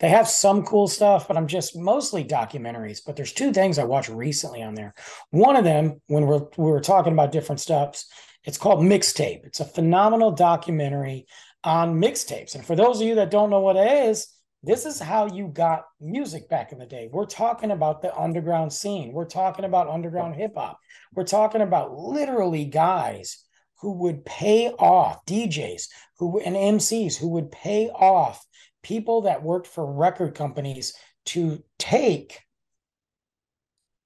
They 0.00 0.08
have 0.08 0.28
some 0.28 0.64
cool 0.64 0.88
stuff, 0.88 1.28
but 1.28 1.36
I'm 1.36 1.46
just 1.46 1.76
mostly 1.76 2.24
documentaries. 2.24 3.00
But 3.04 3.14
there's 3.16 3.32
two 3.32 3.52
things 3.52 3.78
I 3.78 3.84
watched 3.84 4.08
recently 4.08 4.62
on 4.62 4.74
there. 4.74 4.94
One 5.30 5.56
of 5.56 5.64
them, 5.64 6.00
when 6.06 6.26
we're 6.26 6.46
we 6.56 6.70
were 6.70 6.80
talking 6.80 7.12
about 7.12 7.32
different 7.32 7.60
stuffs, 7.60 8.06
it's 8.44 8.58
called 8.58 8.80
Mixtape. 8.80 9.44
It's 9.44 9.60
a 9.60 9.64
phenomenal 9.64 10.32
documentary 10.32 11.26
on 11.62 12.00
mixtapes. 12.00 12.54
And 12.54 12.64
for 12.64 12.74
those 12.74 13.00
of 13.00 13.06
you 13.06 13.16
that 13.16 13.30
don't 13.30 13.50
know 13.50 13.60
what 13.60 13.76
it 13.76 14.08
is, 14.08 14.26
this 14.62 14.84
is 14.84 15.00
how 15.00 15.26
you 15.26 15.48
got 15.48 15.84
music 16.00 16.48
back 16.48 16.72
in 16.72 16.78
the 16.78 16.86
day. 16.86 17.08
We're 17.10 17.24
talking 17.24 17.70
about 17.70 18.02
the 18.02 18.14
underground 18.14 18.72
scene. 18.72 19.12
We're 19.12 19.24
talking 19.24 19.64
about 19.64 19.88
underground 19.88 20.34
hip 20.36 20.52
hop. 20.54 20.78
We're 21.14 21.24
talking 21.24 21.62
about 21.62 21.96
literally 21.96 22.66
guys 22.66 23.42
who 23.80 23.92
would 23.92 24.24
pay 24.26 24.68
off 24.68 25.24
DJs 25.24 25.88
who 26.18 26.38
and 26.40 26.54
MCs 26.54 27.16
who 27.16 27.28
would 27.28 27.50
pay 27.50 27.88
off 27.88 28.44
people 28.82 29.22
that 29.22 29.42
worked 29.42 29.66
for 29.66 29.90
record 29.90 30.34
companies 30.34 30.92
to 31.26 31.62
take 31.78 32.40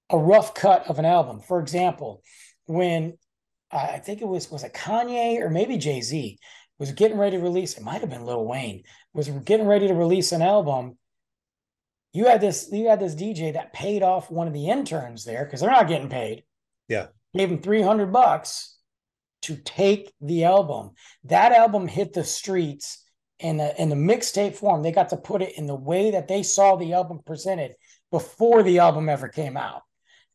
a 0.09 0.17
rough 0.17 0.53
cut 0.53 0.87
of 0.87 0.99
an 0.99 1.05
album. 1.05 1.41
For 1.41 1.59
example, 1.59 2.21
when 2.65 3.17
uh, 3.71 3.87
I 3.93 3.99
think 3.99 4.21
it 4.21 4.27
was 4.27 4.49
was 4.49 4.63
it 4.63 4.73
Kanye 4.73 5.41
or 5.41 5.49
maybe 5.49 5.77
Jay 5.77 5.99
Z 5.99 6.39
was 6.79 6.91
getting 6.91 7.17
ready 7.17 7.37
to 7.37 7.43
release. 7.43 7.77
It 7.77 7.83
might 7.83 8.01
have 8.01 8.09
been 8.09 8.25
Lil 8.25 8.45
Wayne 8.45 8.83
was 9.13 9.29
getting 9.29 9.65
ready 9.65 9.87
to 9.87 9.93
release 9.93 10.31
an 10.31 10.41
album. 10.41 10.97
You 12.13 12.25
had 12.25 12.41
this 12.41 12.69
you 12.71 12.89
had 12.89 12.99
this 12.99 13.15
DJ 13.15 13.53
that 13.53 13.73
paid 13.73 14.03
off 14.03 14.31
one 14.31 14.47
of 14.47 14.53
the 14.53 14.69
interns 14.69 15.23
there 15.23 15.45
because 15.45 15.61
they're 15.61 15.69
not 15.69 15.87
getting 15.87 16.09
paid. 16.09 16.43
Yeah, 16.87 17.07
gave 17.35 17.49
him 17.49 17.61
three 17.61 17.81
hundred 17.81 18.11
bucks 18.13 18.77
to 19.43 19.55
take 19.57 20.13
the 20.21 20.43
album. 20.45 20.91
That 21.25 21.51
album 21.51 21.87
hit 21.87 22.13
the 22.13 22.23
streets 22.23 23.03
in 23.39 23.57
the 23.57 23.81
in 23.81 23.89
the 23.89 23.95
mixtape 23.95 24.55
form. 24.55 24.81
They 24.81 24.91
got 24.91 25.09
to 25.09 25.17
put 25.17 25.41
it 25.41 25.57
in 25.57 25.67
the 25.67 25.75
way 25.75 26.11
that 26.11 26.27
they 26.27 26.43
saw 26.43 26.75
the 26.75 26.93
album 26.93 27.19
presented 27.25 27.75
before 28.11 28.63
the 28.63 28.79
album 28.79 29.09
ever 29.09 29.27
came 29.27 29.57
out. 29.57 29.81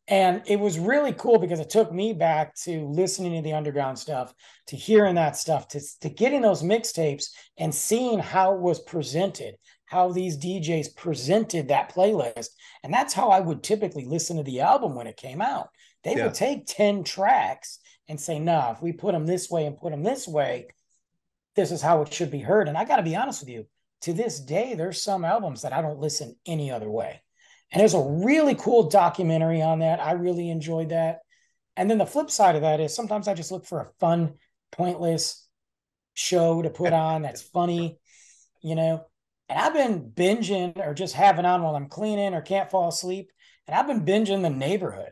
And 0.07 0.41
it 0.45 0.59
was 0.59 0.79
really 0.79 1.13
cool 1.13 1.39
because 1.39 1.59
it 1.59 1.69
took 1.69 1.91
me 1.91 2.11
back 2.11 2.55
to 2.63 2.87
listening 2.87 3.35
to 3.35 3.41
the 3.41 3.53
underground 3.53 3.97
stuff, 3.97 4.33
to 4.67 4.75
hearing 4.75 5.15
that 5.15 5.37
stuff, 5.37 5.67
to, 5.69 5.81
to 6.01 6.09
getting 6.09 6.41
those 6.41 6.63
mixtapes 6.63 7.25
and 7.57 7.73
seeing 7.73 8.19
how 8.19 8.53
it 8.53 8.59
was 8.59 8.79
presented, 8.79 9.55
how 9.85 10.11
these 10.11 10.37
DJs 10.37 10.95
presented 10.95 11.67
that 11.67 11.93
playlist. 11.93 12.49
And 12.83 12.93
that's 12.93 13.13
how 13.13 13.29
I 13.29 13.39
would 13.39 13.63
typically 13.63 14.05
listen 14.05 14.37
to 14.37 14.43
the 14.43 14.61
album 14.61 14.95
when 14.95 15.07
it 15.07 15.17
came 15.17 15.41
out. 15.41 15.69
They 16.03 16.15
yeah. 16.15 16.25
would 16.25 16.33
take 16.33 16.65
10 16.65 17.03
tracks 17.03 17.79
and 18.07 18.19
say, 18.19 18.39
nah, 18.39 18.71
if 18.71 18.81
we 18.81 18.91
put 18.91 19.13
them 19.13 19.25
this 19.25 19.49
way 19.49 19.65
and 19.65 19.77
put 19.77 19.91
them 19.91 20.03
this 20.03 20.27
way, 20.27 20.67
this 21.55 21.71
is 21.71 21.81
how 21.81 22.01
it 22.01 22.13
should 22.13 22.31
be 22.31 22.39
heard. 22.39 22.67
And 22.67 22.77
I 22.77 22.85
got 22.85 22.97
to 22.97 23.03
be 23.03 23.15
honest 23.15 23.41
with 23.41 23.49
you, 23.49 23.67
to 24.01 24.13
this 24.13 24.39
day, 24.39 24.73
there's 24.73 25.01
some 25.01 25.23
albums 25.23 25.61
that 25.61 25.73
I 25.73 25.81
don't 25.81 25.99
listen 25.99 26.35
any 26.45 26.71
other 26.71 26.89
way. 26.89 27.21
And 27.71 27.79
there's 27.79 27.93
a 27.93 28.01
really 28.01 28.55
cool 28.55 28.89
documentary 28.89 29.61
on 29.61 29.79
that. 29.79 29.99
I 30.01 30.13
really 30.13 30.49
enjoyed 30.49 30.89
that. 30.89 31.19
And 31.77 31.89
then 31.89 31.97
the 31.97 32.05
flip 32.05 32.29
side 32.29 32.55
of 32.55 32.61
that 32.61 32.79
is 32.79 32.93
sometimes 32.93 33.27
I 33.27 33.33
just 33.33 33.51
look 33.51 33.65
for 33.65 33.79
a 33.79 33.89
fun, 33.99 34.33
pointless 34.71 35.47
show 36.13 36.61
to 36.61 36.69
put 36.69 36.91
on 36.93 37.21
that's 37.21 37.41
funny, 37.41 37.97
you 38.61 38.75
know. 38.75 39.05
And 39.47 39.59
I've 39.59 39.73
been 39.73 40.11
binging 40.11 40.77
or 40.85 40.93
just 40.93 41.15
having 41.15 41.45
on 41.45 41.61
while 41.61 41.75
I'm 41.75 41.89
cleaning 41.89 42.33
or 42.33 42.41
can't 42.41 42.69
fall 42.69 42.89
asleep. 42.89 43.31
And 43.67 43.75
I've 43.75 43.87
been 43.87 44.05
binging 44.05 44.41
The 44.41 44.49
Neighborhood. 44.49 45.11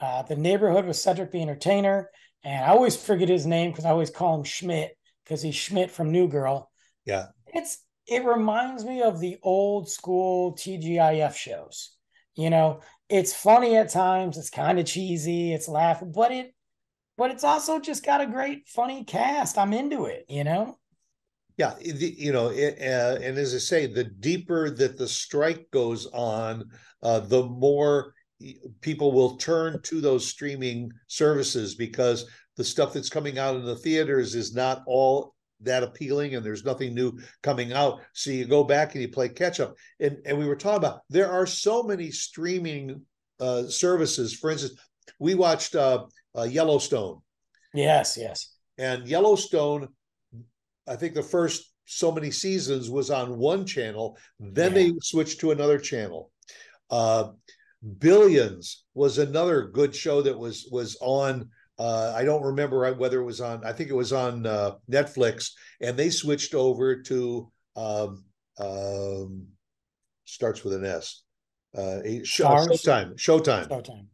Uh, 0.00 0.22
the 0.22 0.36
Neighborhood 0.36 0.86
with 0.86 0.96
Cedric 0.96 1.30
the 1.30 1.42
Entertainer. 1.42 2.10
And 2.42 2.64
I 2.64 2.68
always 2.68 2.96
forget 2.96 3.28
his 3.28 3.46
name 3.46 3.70
because 3.70 3.84
I 3.84 3.90
always 3.90 4.10
call 4.10 4.38
him 4.38 4.44
Schmidt 4.44 4.96
because 5.24 5.42
he's 5.42 5.54
Schmidt 5.54 5.90
from 5.90 6.10
New 6.10 6.28
Girl. 6.28 6.70
Yeah. 7.04 7.26
It's 7.46 7.82
it 8.10 8.24
reminds 8.24 8.84
me 8.84 9.02
of 9.02 9.20
the 9.20 9.38
old 9.42 9.88
school 9.88 10.52
TGIF 10.54 11.34
shows. 11.34 11.92
You 12.34 12.50
know, 12.50 12.80
it's 13.08 13.32
funny 13.32 13.76
at 13.76 13.90
times, 13.90 14.36
it's 14.36 14.50
kind 14.50 14.78
of 14.78 14.86
cheesy, 14.86 15.54
it's 15.54 15.68
laughing, 15.68 16.12
but 16.12 16.32
it 16.32 16.52
but 17.16 17.30
it's 17.30 17.44
also 17.44 17.78
just 17.78 18.04
got 18.04 18.20
a 18.22 18.26
great 18.26 18.66
funny 18.66 19.04
cast. 19.04 19.58
I'm 19.58 19.72
into 19.72 20.06
it, 20.06 20.24
you 20.28 20.42
know. 20.42 20.78
Yeah, 21.58 21.74
you 21.82 22.32
know, 22.32 22.46
uh, 22.46 23.18
and 23.22 23.36
as 23.36 23.54
I 23.54 23.58
say, 23.58 23.86
the 23.86 24.04
deeper 24.04 24.70
that 24.70 24.96
the 24.96 25.06
strike 25.06 25.70
goes 25.70 26.06
on, 26.06 26.70
uh, 27.02 27.20
the 27.20 27.44
more 27.44 28.14
people 28.80 29.12
will 29.12 29.36
turn 29.36 29.82
to 29.82 30.00
those 30.00 30.26
streaming 30.26 30.90
services 31.08 31.74
because 31.74 32.24
the 32.56 32.64
stuff 32.64 32.94
that's 32.94 33.10
coming 33.10 33.38
out 33.38 33.56
in 33.56 33.66
the 33.66 33.76
theaters 33.76 34.34
is 34.34 34.54
not 34.54 34.82
all 34.86 35.34
that 35.62 35.82
appealing 35.82 36.34
and 36.34 36.44
there's 36.44 36.64
nothing 36.64 36.94
new 36.94 37.18
coming 37.42 37.72
out. 37.72 38.00
So 38.12 38.30
you 38.30 38.44
go 38.44 38.64
back 38.64 38.94
and 38.94 39.02
you 39.02 39.08
play 39.08 39.28
catch 39.28 39.60
up. 39.60 39.74
And 39.98 40.18
and 40.24 40.38
we 40.38 40.46
were 40.46 40.56
talking 40.56 40.78
about 40.78 41.00
there 41.08 41.30
are 41.30 41.46
so 41.46 41.82
many 41.82 42.10
streaming 42.10 43.02
uh 43.38 43.64
services. 43.64 44.34
For 44.34 44.50
instance 44.50 44.78
we 45.18 45.34
watched 45.34 45.74
uh, 45.74 46.06
uh 46.36 46.42
yellowstone. 46.42 47.20
Yes 47.74 48.16
yes. 48.18 48.54
And 48.78 49.06
yellowstone 49.06 49.88
i 50.88 50.96
think 50.96 51.14
the 51.14 51.22
first 51.22 51.72
so 51.84 52.10
many 52.10 52.30
seasons 52.30 52.88
was 52.88 53.10
on 53.10 53.36
one 53.36 53.66
channel 53.66 54.16
then 54.38 54.70
yeah. 54.70 54.74
they 54.74 54.92
switched 55.02 55.40
to 55.40 55.50
another 55.50 55.78
channel. 55.78 56.30
Uh 56.88 57.30
Billions 57.98 58.84
was 58.92 59.16
another 59.18 59.68
good 59.68 59.94
show 59.94 60.20
that 60.22 60.38
was 60.38 60.68
was 60.70 60.98
on. 61.00 61.48
Uh, 61.80 62.12
I 62.14 62.24
don't 62.24 62.42
remember 62.42 62.92
whether 62.92 63.20
it 63.22 63.24
was 63.24 63.40
on. 63.40 63.64
I 63.64 63.72
think 63.72 63.88
it 63.88 63.94
was 63.94 64.12
on 64.12 64.44
uh, 64.44 64.72
Netflix, 64.90 65.52
and 65.80 65.96
they 65.96 66.10
switched 66.10 66.54
over 66.54 67.00
to 67.04 67.50
um, 67.74 68.22
um, 68.58 69.46
starts 70.26 70.62
with 70.62 70.74
an 70.74 70.84
S. 70.84 71.22
Uh, 71.74 72.00
Showtime. 72.04 73.14
Showtime. 73.16 73.68
Showtime. 73.68 74.06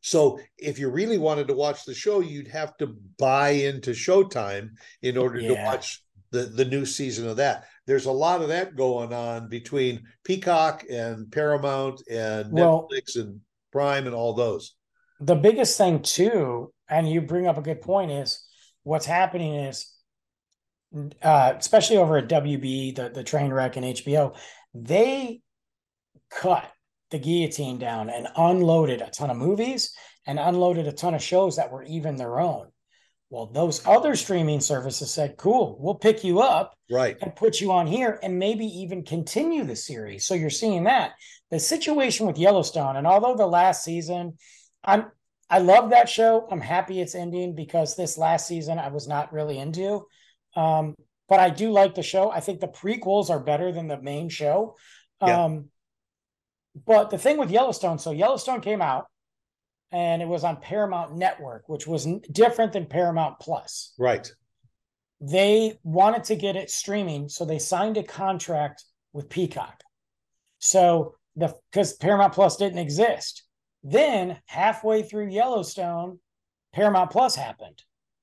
So 0.00 0.40
if 0.56 0.78
you 0.78 0.88
really 0.88 1.18
wanted 1.18 1.48
to 1.48 1.54
watch 1.54 1.84
the 1.84 1.92
show, 1.92 2.20
you'd 2.20 2.48
have 2.48 2.74
to 2.78 2.96
buy 3.18 3.50
into 3.50 3.90
Showtime 3.90 4.70
in 5.02 5.18
order 5.18 5.40
yeah. 5.40 5.48
to 5.48 5.54
watch 5.64 6.02
the 6.30 6.44
the 6.44 6.64
new 6.64 6.86
season 6.86 7.28
of 7.28 7.36
that. 7.36 7.66
There's 7.86 8.06
a 8.06 8.12
lot 8.12 8.40
of 8.40 8.48
that 8.48 8.76
going 8.76 9.12
on 9.12 9.50
between 9.50 10.04
Peacock 10.24 10.84
and 10.90 11.30
Paramount 11.30 12.02
and 12.10 12.50
well, 12.50 12.88
Netflix 12.90 13.20
and 13.20 13.40
Prime 13.72 14.06
and 14.06 14.14
all 14.14 14.32
those. 14.32 14.74
The 15.20 15.36
biggest 15.36 15.76
thing 15.76 16.02
too, 16.02 16.72
and 16.88 17.08
you 17.08 17.20
bring 17.20 17.46
up 17.46 17.58
a 17.58 17.62
good 17.62 17.80
point, 17.80 18.10
is 18.10 18.44
what's 18.82 19.06
happening 19.06 19.54
is, 19.54 19.92
uh, 21.22 21.54
especially 21.58 21.96
over 21.96 22.16
at 22.18 22.28
WB, 22.28 22.94
the 22.96 23.10
the 23.10 23.24
train 23.24 23.52
wreck 23.52 23.76
and 23.76 23.86
HBO, 23.86 24.36
they 24.74 25.42
cut 26.30 26.70
the 27.10 27.18
guillotine 27.18 27.78
down 27.78 28.10
and 28.10 28.28
unloaded 28.36 29.00
a 29.00 29.10
ton 29.10 29.30
of 29.30 29.36
movies 29.36 29.94
and 30.26 30.38
unloaded 30.38 30.86
a 30.86 30.92
ton 30.92 31.14
of 31.14 31.22
shows 31.22 31.56
that 31.56 31.72
were 31.72 31.82
even 31.84 32.16
their 32.16 32.38
own. 32.38 32.68
Well, 33.30 33.46
those 33.46 33.86
other 33.86 34.16
streaming 34.16 34.60
services 34.60 35.10
said, 35.10 35.36
cool, 35.36 35.76
we'll 35.78 35.96
pick 35.96 36.24
you 36.24 36.40
up 36.40 36.74
right 36.90 37.16
and 37.20 37.36
put 37.36 37.60
you 37.60 37.72
on 37.72 37.86
here 37.86 38.18
and 38.22 38.38
maybe 38.38 38.64
even 38.64 39.04
continue 39.04 39.64
the 39.64 39.76
series. 39.76 40.24
So 40.24 40.34
you're 40.34 40.48
seeing 40.48 40.84
that. 40.84 41.12
The 41.50 41.58
situation 41.58 42.26
with 42.26 42.38
Yellowstone, 42.38 42.96
and 42.96 43.06
although 43.06 43.36
the 43.36 43.46
last 43.46 43.84
season, 43.84 44.38
I'm 44.84 45.06
I 45.50 45.58
love 45.58 45.90
that 45.90 46.08
show. 46.08 46.46
I'm 46.50 46.60
happy 46.60 47.00
it's 47.00 47.14
ending 47.14 47.54
because 47.54 47.96
this 47.96 48.18
last 48.18 48.46
season 48.46 48.78
I 48.78 48.88
was 48.88 49.08
not 49.08 49.32
really 49.32 49.58
into. 49.58 50.06
Um, 50.56 50.94
but 51.28 51.40
I 51.40 51.50
do 51.50 51.70
like 51.70 51.94
the 51.94 52.02
show. 52.02 52.30
I 52.30 52.40
think 52.40 52.60
the 52.60 52.68
prequels 52.68 53.30
are 53.30 53.40
better 53.40 53.72
than 53.72 53.88
the 53.88 54.00
main 54.00 54.28
show. 54.28 54.76
Yeah. 55.22 55.44
Um, 55.44 55.66
but 56.86 57.10
the 57.10 57.18
thing 57.18 57.38
with 57.38 57.50
Yellowstone, 57.50 57.98
so 57.98 58.10
Yellowstone 58.10 58.60
came 58.60 58.82
out 58.82 59.06
and 59.90 60.20
it 60.22 60.28
was 60.28 60.44
on 60.44 60.56
Paramount 60.56 61.16
Network, 61.16 61.68
which 61.68 61.86
was 61.86 62.06
different 62.30 62.72
than 62.72 62.86
Paramount 62.86 63.38
Plus. 63.40 63.94
Right. 63.98 64.30
They 65.20 65.78
wanted 65.82 66.24
to 66.24 66.36
get 66.36 66.56
it 66.56 66.70
streaming, 66.70 67.28
so 67.28 67.44
they 67.44 67.58
signed 67.58 67.96
a 67.96 68.02
contract 68.02 68.84
with 69.12 69.28
Peacock. 69.28 69.82
So 70.58 71.16
the 71.36 71.54
because 71.72 71.94
Paramount 71.94 72.34
Plus 72.34 72.56
didn't 72.56 72.78
exist. 72.78 73.42
Then 73.82 74.38
halfway 74.46 75.02
through 75.02 75.28
Yellowstone, 75.28 76.18
Paramount 76.72 77.10
Plus 77.10 77.34
happened. 77.34 77.82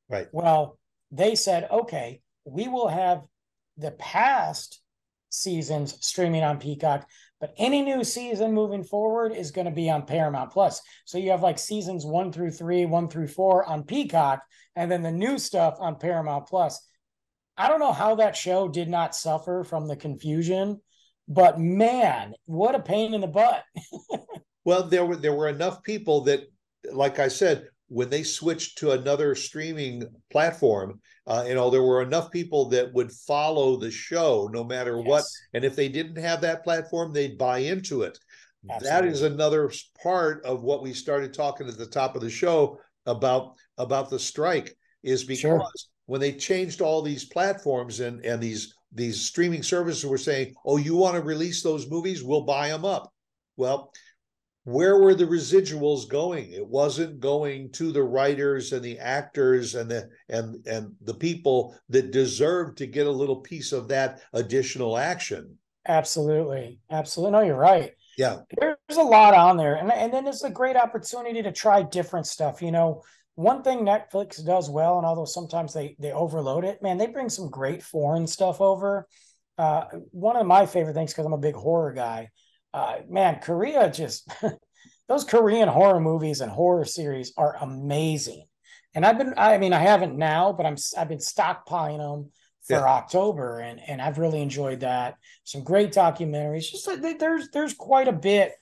Right. 0.10 0.28
Well, 0.32 0.78
they 1.12 1.36
said, 1.36 1.68
okay, 1.72 2.22
we 2.46 2.68
will 2.68 2.88
have 2.88 3.24
the 3.78 3.92
past 3.92 4.82
seasons 5.30 5.98
streaming 6.06 6.44
on 6.44 6.60
Peacock, 6.60 7.08
but 7.40 7.54
any 7.58 7.82
new 7.82 8.04
season 8.04 8.54
moving 8.54 8.84
forward 8.84 9.34
is 9.34 9.52
going 9.52 9.66
to 9.66 9.72
be 9.72 9.90
on 9.90 10.06
Paramount 10.06 10.52
Plus. 10.52 10.82
So 11.06 11.18
you 11.18 11.32
have 11.32 11.44
like 11.44 11.60
seasons 11.60 12.06
one 12.06 12.32
through 12.32 12.52
three, 12.52 12.86
one 12.86 13.10
through 13.10 13.28
four 13.28 13.66
on 13.66 13.84
Peacock, 13.84 14.42
and 14.76 14.92
then 14.92 15.04
the 15.04 15.12
new 15.12 15.38
stuff 15.38 15.78
on 15.80 15.98
Paramount 15.98 16.48
Plus. 16.48 16.82
I 17.58 17.70
don't 17.70 17.80
know 17.80 17.94
how 17.94 18.16
that 18.16 18.36
show 18.36 18.68
did 18.68 18.90
not 18.90 19.16
suffer 19.16 19.64
from 19.64 19.88
the 19.88 19.96
confusion, 19.96 20.82
but 21.28 21.60
man, 21.60 22.34
what 22.46 22.76
a 22.76 22.80
pain 22.80 23.14
in 23.14 23.22
the 23.22 23.28
butt. 23.28 23.64
well, 24.66 24.84
there 24.84 25.06
were 25.06 25.16
there 25.16 25.34
were 25.34 25.48
enough 25.48 25.82
people 25.84 26.22
that, 26.22 26.42
like 26.92 27.20
I 27.20 27.30
said, 27.30 27.70
when 27.88 28.10
they 28.10 28.24
switched 28.24 28.80
to 28.80 28.92
another 28.92 29.36
streaming 29.36 30.04
platform, 30.32 31.00
uh, 31.28 31.46
you 31.48 31.54
know, 31.54 31.70
there 31.70 31.84
were 31.84 32.02
enough 32.02 32.32
people 32.32 32.70
that 32.70 32.92
would 32.94 33.12
follow 33.12 33.78
the 33.78 33.92
show 33.92 34.50
no 34.52 34.64
matter 34.64 34.98
yes. 34.98 35.08
what. 35.08 35.24
And 35.54 35.64
if 35.64 35.76
they 35.76 35.88
didn't 35.88 36.18
have 36.18 36.42
that 36.42 36.64
platform, 36.64 37.14
they'd 37.14 37.38
buy 37.38 37.60
into 37.60 38.02
it. 38.02 38.18
Absolutely. 38.70 38.90
That 38.90 39.06
is 39.06 39.22
another 39.22 39.72
part 40.02 40.44
of 40.44 40.64
what 40.64 40.82
we 40.82 40.94
started 40.94 41.34
talking 41.34 41.68
at 41.68 41.78
the 41.78 41.86
top 41.86 42.16
of 42.16 42.22
the 42.22 42.30
show 42.30 42.80
about 43.06 43.54
about 43.78 44.10
the 44.10 44.20
strike 44.20 44.76
is 45.04 45.24
because 45.24 45.42
sure. 45.42 45.64
when 46.08 46.20
they 46.22 46.34
changed 46.34 46.82
all 46.82 47.04
these 47.04 47.26
platforms 47.26 48.00
and 48.00 48.26
and 48.26 48.42
these 48.42 48.74
these 48.92 49.22
streaming 49.22 49.62
services 49.62 50.06
were 50.06 50.18
saying, 50.18 50.56
"Oh, 50.66 50.78
you 50.78 50.96
want 50.96 51.16
to 51.16 51.22
release 51.22 51.62
those 51.62 51.90
movies? 51.90 52.24
We'll 52.24 52.46
buy 52.46 52.70
them 52.70 52.86
up." 52.86 53.14
Well, 53.58 53.92
where 54.66 55.00
were 55.00 55.14
the 55.14 55.26
residuals 55.26 56.10
going? 56.10 56.52
It 56.52 56.68
wasn't 56.68 57.20
going 57.20 57.72
to 57.74 57.92
the 57.92 58.02
writers 58.02 58.74
and 58.74 58.84
the 58.84 58.98
actors 58.98 59.76
and 59.76 59.90
the 59.90 60.10
and 60.28 60.66
and 60.66 60.92
the 61.02 61.14
people 61.14 61.78
that 61.90 62.12
deserve 62.12 62.76
to 62.76 62.88
get 62.88 63.06
a 63.06 63.12
little 63.12 63.42
piece 63.42 63.72
of 63.72 63.88
that 63.90 64.22
additional 64.34 64.98
action. 64.98 65.58
Absolutely. 65.88 66.80
Absolutely 66.90 67.32
no 67.32 67.46
you're 67.46 67.56
right. 67.56 67.92
Yeah. 68.18 68.40
There's 68.60 68.98
a 68.98 69.04
lot 69.04 69.36
on 69.36 69.56
there 69.56 69.76
and, 69.76 69.92
and 69.92 70.12
then 70.12 70.26
it's 70.26 70.44
a 70.44 70.50
great 70.50 70.76
opportunity 70.76 71.44
to 71.44 71.52
try 71.52 71.84
different 71.84 72.26
stuff 72.26 72.62
you 72.62 72.72
know. 72.72 73.04
One 73.36 73.62
thing 73.64 73.80
netflix 73.80 74.44
does 74.44 74.68
well 74.70 74.98
and 74.98 75.06
although 75.06 75.26
sometimes 75.26 75.76
they 75.76 75.96
they 76.00 76.12
overload 76.12 76.66
it 76.66 76.82
man 76.82 76.98
they 76.98 77.08
bring 77.08 77.30
some 77.30 77.52
great 77.52 77.84
foreign 77.84 78.26
stuff 78.26 78.62
over. 78.62 79.08
Uh, 79.60 79.86
one 80.12 80.36
of 80.36 80.48
my 80.48 80.66
favorite 80.66 80.96
things 80.96 81.14
because 81.14 81.26
i'm 81.26 81.32
a 81.32 81.38
big 81.38 81.56
horror 81.56 81.94
guy 81.94 82.30
uh, 82.76 82.98
man, 83.08 83.40
Korea 83.40 83.90
just 83.90 84.30
those 85.08 85.24
Korean 85.24 85.70
horror 85.70 86.02
movies 86.02 86.42
and 86.42 86.52
horror 86.52 86.84
series 86.84 87.32
are 87.38 87.56
amazing. 87.62 88.46
And 88.94 89.06
I've 89.06 89.18
been, 89.18 89.34
I 89.38 89.58
mean, 89.58 89.72
I 89.72 89.80
haven't 89.80 90.18
now, 90.18 90.52
but 90.52 90.66
I'm, 90.66 90.76
I've 90.98 91.08
been 91.08 91.20
stockpiling 91.20 92.00
them 92.00 92.32
for 92.68 92.74
yeah. 92.74 92.84
October, 92.84 93.60
and 93.60 93.80
and 93.88 94.02
I've 94.02 94.18
really 94.18 94.42
enjoyed 94.42 94.82
that. 94.82 95.16
Some 95.44 95.64
great 95.64 95.92
documentaries. 95.92 96.72
Just 96.72 96.90
there's 97.20 97.50
there's 97.52 97.74
quite 97.74 98.08
a 98.08 98.14
bit 98.14 98.54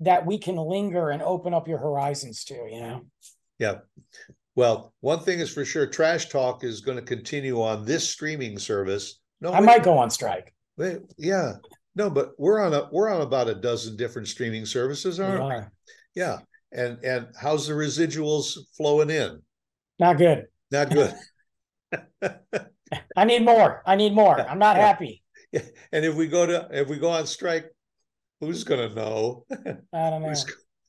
that 0.00 0.24
we 0.24 0.38
can 0.38 0.56
linger 0.56 1.10
and 1.10 1.22
open 1.22 1.52
up 1.52 1.68
your 1.68 1.78
horizons 1.78 2.44
to. 2.44 2.54
You 2.54 2.80
know. 2.80 3.02
Yeah. 3.58 3.74
Well, 4.54 4.94
one 5.00 5.20
thing 5.20 5.40
is 5.40 5.52
for 5.52 5.64
sure, 5.64 5.86
Trash 5.86 6.30
Talk 6.30 6.64
is 6.64 6.80
going 6.80 6.96
to 6.96 7.02
continue 7.04 7.60
on 7.60 7.84
this 7.84 8.08
streaming 8.08 8.58
service. 8.58 9.20
No, 9.40 9.52
I 9.52 9.60
might 9.60 9.82
go 9.82 9.98
on 9.98 10.08
strike. 10.08 10.54
Wait, 10.78 11.00
yeah, 11.18 11.54
no, 11.96 12.10
but 12.10 12.32
we're 12.38 12.60
on 12.60 12.74
a 12.74 12.88
we're 12.92 13.08
on 13.08 13.22
about 13.22 13.48
a 13.48 13.54
dozen 13.54 13.96
different 13.96 14.28
streaming 14.28 14.66
services, 14.66 15.18
aren't 15.18 15.42
we? 15.42 15.50
Are. 15.50 15.72
Yeah. 16.14 16.38
And 16.72 17.02
and 17.02 17.28
how's 17.40 17.66
the 17.66 17.72
residuals 17.72 18.58
flowing 18.76 19.08
in? 19.08 19.40
Not 19.98 20.18
good. 20.18 20.44
Not 20.70 20.90
good. 20.90 21.14
I 23.16 23.24
need 23.24 23.44
more. 23.44 23.82
I 23.86 23.96
need 23.96 24.12
more. 24.12 24.38
I'm 24.38 24.58
not 24.58 24.76
yeah. 24.76 24.86
happy. 24.86 25.22
Yeah. 25.52 25.62
And 25.90 26.04
if 26.04 26.14
we 26.14 26.26
go 26.26 26.44
to 26.44 26.68
if 26.70 26.88
we 26.88 26.98
go 26.98 27.10
on 27.10 27.26
strike, 27.26 27.66
who's 28.40 28.62
gonna 28.62 28.94
know? 28.94 29.46
I 29.92 30.10
don't 30.10 30.22
know. 30.22 30.34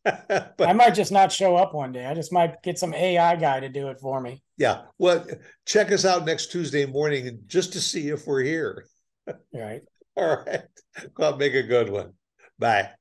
but, 0.03 0.67
I 0.67 0.73
might 0.73 0.93
just 0.93 1.13
not 1.13 1.31
show 1.31 1.55
up 1.55 1.73
one 1.73 1.93
day. 1.93 2.05
I 2.05 2.13
just 2.15 2.33
might 2.33 2.61
get 2.63 2.77
some 2.77 2.93
AI 2.93 3.37
guy 3.37 3.61
to 3.61 3.69
do 3.69 3.87
it 3.87 3.99
for 4.01 4.19
me. 4.19 4.43
Yeah. 4.57 4.81
Well, 4.99 5.25
check 5.65 5.91
us 5.93 6.03
out 6.03 6.25
next 6.25 6.51
Tuesday 6.51 6.85
morning 6.85 7.39
just 7.47 7.73
to 7.73 7.81
see 7.81 8.09
if 8.09 8.27
we're 8.27 8.43
here. 8.43 8.85
Right. 9.53 9.81
All 10.17 10.43
right. 10.45 10.63
Out 11.21 11.37
make 11.37 11.53
a 11.53 11.63
good 11.63 11.89
one. 11.89 12.13
Bye. 12.59 12.96